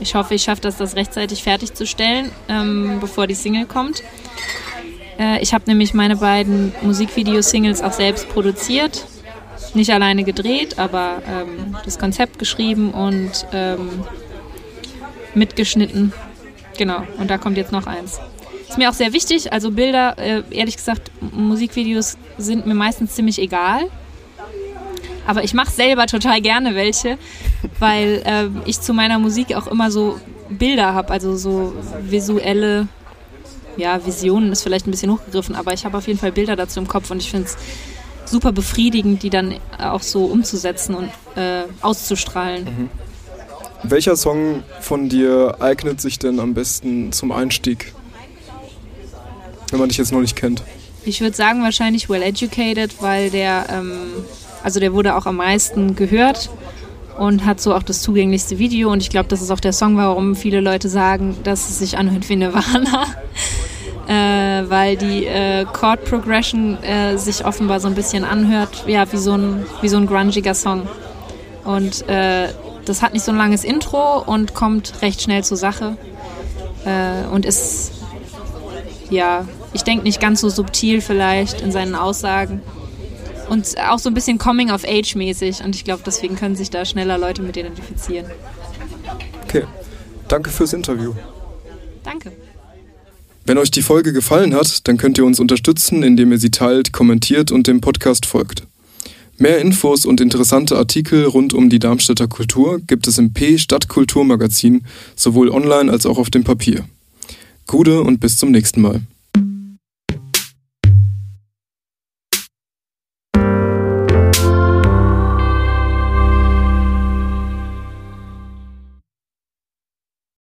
Ich 0.00 0.14
hoffe, 0.14 0.34
ich 0.34 0.42
schaffe 0.42 0.62
das, 0.62 0.76
das 0.76 0.96
rechtzeitig 0.96 1.42
fertigzustellen, 1.42 2.30
ähm, 2.48 2.98
bevor 3.00 3.26
die 3.26 3.34
Single 3.34 3.66
kommt. 3.66 4.02
Äh, 5.18 5.40
ich 5.40 5.54
habe 5.54 5.64
nämlich 5.66 5.94
meine 5.94 6.16
beiden 6.16 6.74
Musikvideo-Singles 6.82 7.82
auch 7.82 7.92
selbst 7.92 8.28
produziert. 8.28 9.06
Nicht 9.72 9.90
alleine 9.90 10.24
gedreht, 10.24 10.78
aber 10.78 11.22
ähm, 11.26 11.76
das 11.84 11.98
Konzept 11.98 12.38
geschrieben 12.38 12.92
und 12.92 13.46
ähm, 13.52 14.04
mitgeschnitten. 15.34 16.12
Genau, 16.76 17.02
und 17.18 17.30
da 17.30 17.38
kommt 17.38 17.56
jetzt 17.56 17.72
noch 17.72 17.86
eins. 17.86 18.20
Ist 18.68 18.78
mir 18.78 18.90
auch 18.90 18.94
sehr 18.94 19.12
wichtig, 19.12 19.52
also 19.52 19.70
Bilder, 19.70 20.18
äh, 20.18 20.42
ehrlich 20.50 20.76
gesagt, 20.76 21.10
Musikvideos 21.20 22.16
sind 22.38 22.66
mir 22.66 22.74
meistens 22.74 23.14
ziemlich 23.14 23.38
egal. 23.40 23.90
Aber 25.26 25.42
ich 25.42 25.54
mache 25.54 25.70
selber 25.70 26.06
total 26.06 26.40
gerne 26.40 26.74
welche, 26.74 27.16
weil 27.78 28.22
äh, 28.24 28.68
ich 28.68 28.80
zu 28.80 28.92
meiner 28.92 29.18
Musik 29.18 29.54
auch 29.54 29.66
immer 29.66 29.90
so 29.90 30.20
Bilder 30.50 30.92
habe, 30.92 31.12
also 31.12 31.36
so 31.36 31.72
visuelle 32.02 32.88
ja, 33.76 34.04
Visionen 34.04 34.52
ist 34.52 34.62
vielleicht 34.62 34.86
ein 34.86 34.90
bisschen 34.90 35.10
hochgegriffen, 35.10 35.54
aber 35.54 35.72
ich 35.72 35.84
habe 35.84 35.96
auf 35.96 36.06
jeden 36.06 36.18
Fall 36.18 36.32
Bilder 36.32 36.56
dazu 36.56 36.80
im 36.80 36.88
Kopf 36.88 37.10
und 37.10 37.20
ich 37.20 37.30
finde 37.30 37.46
es 37.46 37.56
super 38.28 38.52
befriedigend, 38.52 39.22
die 39.22 39.30
dann 39.30 39.54
auch 39.78 40.02
so 40.02 40.24
umzusetzen 40.24 40.94
und 40.94 41.10
äh, 41.36 41.64
auszustrahlen. 41.80 42.64
Mhm. 42.64 42.90
Welcher 43.82 44.16
Song 44.16 44.62
von 44.80 45.08
dir 45.08 45.56
eignet 45.60 46.00
sich 46.00 46.18
denn 46.18 46.40
am 46.40 46.54
besten 46.54 47.12
zum 47.12 47.32
Einstieg, 47.32 47.92
wenn 49.70 49.78
man 49.78 49.88
dich 49.88 49.98
jetzt 49.98 50.12
noch 50.12 50.20
nicht 50.20 50.36
kennt? 50.36 50.62
Ich 51.04 51.20
würde 51.20 51.36
sagen 51.36 51.62
wahrscheinlich 51.62 52.08
Well 52.08 52.22
Educated, 52.22 53.02
weil 53.02 53.28
der, 53.28 53.66
ähm, 53.70 53.92
also 54.62 54.80
der 54.80 54.94
wurde 54.94 55.16
auch 55.16 55.26
am 55.26 55.36
meisten 55.36 55.96
gehört 55.96 56.48
und 57.18 57.44
hat 57.44 57.60
so 57.60 57.74
auch 57.74 57.82
das 57.82 58.00
zugänglichste 58.00 58.58
Video 58.58 58.90
und 58.90 59.02
ich 59.02 59.10
glaube, 59.10 59.28
das 59.28 59.42
ist 59.42 59.50
auch 59.50 59.60
der 59.60 59.74
Song, 59.74 59.98
warum 59.98 60.34
viele 60.34 60.60
Leute 60.60 60.88
sagen, 60.88 61.36
dass 61.44 61.68
es 61.68 61.78
sich 61.78 61.98
anhört 61.98 62.28
wie 62.28 62.36
Nirvana 62.36 63.06
äh, 64.08 64.68
weil 64.68 64.96
die 64.96 65.26
äh, 65.26 65.64
Chord 65.64 66.04
Progression 66.04 66.82
äh, 66.82 67.16
sich 67.16 67.44
offenbar 67.44 67.80
so 67.80 67.88
ein 67.88 67.94
bisschen 67.94 68.24
anhört, 68.24 68.84
ja, 68.86 69.10
wie 69.12 69.16
so 69.16 69.32
ein, 69.36 69.66
wie 69.80 69.88
so 69.88 69.96
ein 69.96 70.06
grungiger 70.06 70.54
Song. 70.54 70.88
Und 71.64 72.08
äh, 72.08 72.48
das 72.84 73.02
hat 73.02 73.14
nicht 73.14 73.24
so 73.24 73.32
ein 73.32 73.38
langes 73.38 73.64
Intro 73.64 74.18
und 74.18 74.54
kommt 74.54 75.00
recht 75.02 75.22
schnell 75.22 75.42
zur 75.42 75.56
Sache 75.56 75.96
äh, 76.84 77.26
und 77.32 77.46
ist, 77.46 77.92
ja, 79.10 79.46
ich 79.72 79.82
denke 79.82 80.04
nicht 80.04 80.20
ganz 80.20 80.40
so 80.40 80.48
subtil 80.48 81.00
vielleicht 81.00 81.60
in 81.60 81.72
seinen 81.72 81.94
Aussagen. 81.94 82.62
Und 83.48 83.74
auch 83.90 83.98
so 83.98 84.08
ein 84.08 84.14
bisschen 84.14 84.38
Coming 84.38 84.70
of 84.70 84.84
Age 84.84 85.16
mäßig. 85.16 85.62
Und 85.62 85.74
ich 85.74 85.84
glaube, 85.84 86.02
deswegen 86.04 86.36
können 86.36 86.56
sich 86.56 86.70
da 86.70 86.84
schneller 86.84 87.18
Leute 87.18 87.42
mit 87.42 87.56
identifizieren. 87.56 88.26
Okay. 89.44 89.64
Danke 90.28 90.50
fürs 90.50 90.72
Interview. 90.72 91.12
Danke. 92.02 92.32
Wenn 93.46 93.58
euch 93.58 93.70
die 93.70 93.82
Folge 93.82 94.14
gefallen 94.14 94.54
hat, 94.54 94.88
dann 94.88 94.96
könnt 94.96 95.18
ihr 95.18 95.24
uns 95.24 95.38
unterstützen, 95.38 96.02
indem 96.02 96.32
ihr 96.32 96.38
sie 96.38 96.50
teilt, 96.50 96.92
kommentiert 96.92 97.52
und 97.52 97.66
dem 97.66 97.82
Podcast 97.82 98.24
folgt. 98.24 98.66
Mehr 99.36 99.58
Infos 99.58 100.06
und 100.06 100.20
interessante 100.20 100.76
Artikel 100.78 101.24
rund 101.24 101.52
um 101.52 101.68
die 101.68 101.78
Darmstädter 101.78 102.26
Kultur 102.26 102.80
gibt 102.86 103.06
es 103.06 103.18
im 103.18 103.34
P 103.34 103.58
Stadtkulturmagazin, 103.58 104.84
sowohl 105.14 105.50
online 105.50 105.92
als 105.92 106.06
auch 106.06 106.18
auf 106.18 106.30
dem 106.30 106.44
Papier. 106.44 106.84
Gude 107.66 108.00
und 108.02 108.20
bis 108.20 108.38
zum 108.38 108.50
nächsten 108.50 108.80
Mal. 108.80 109.02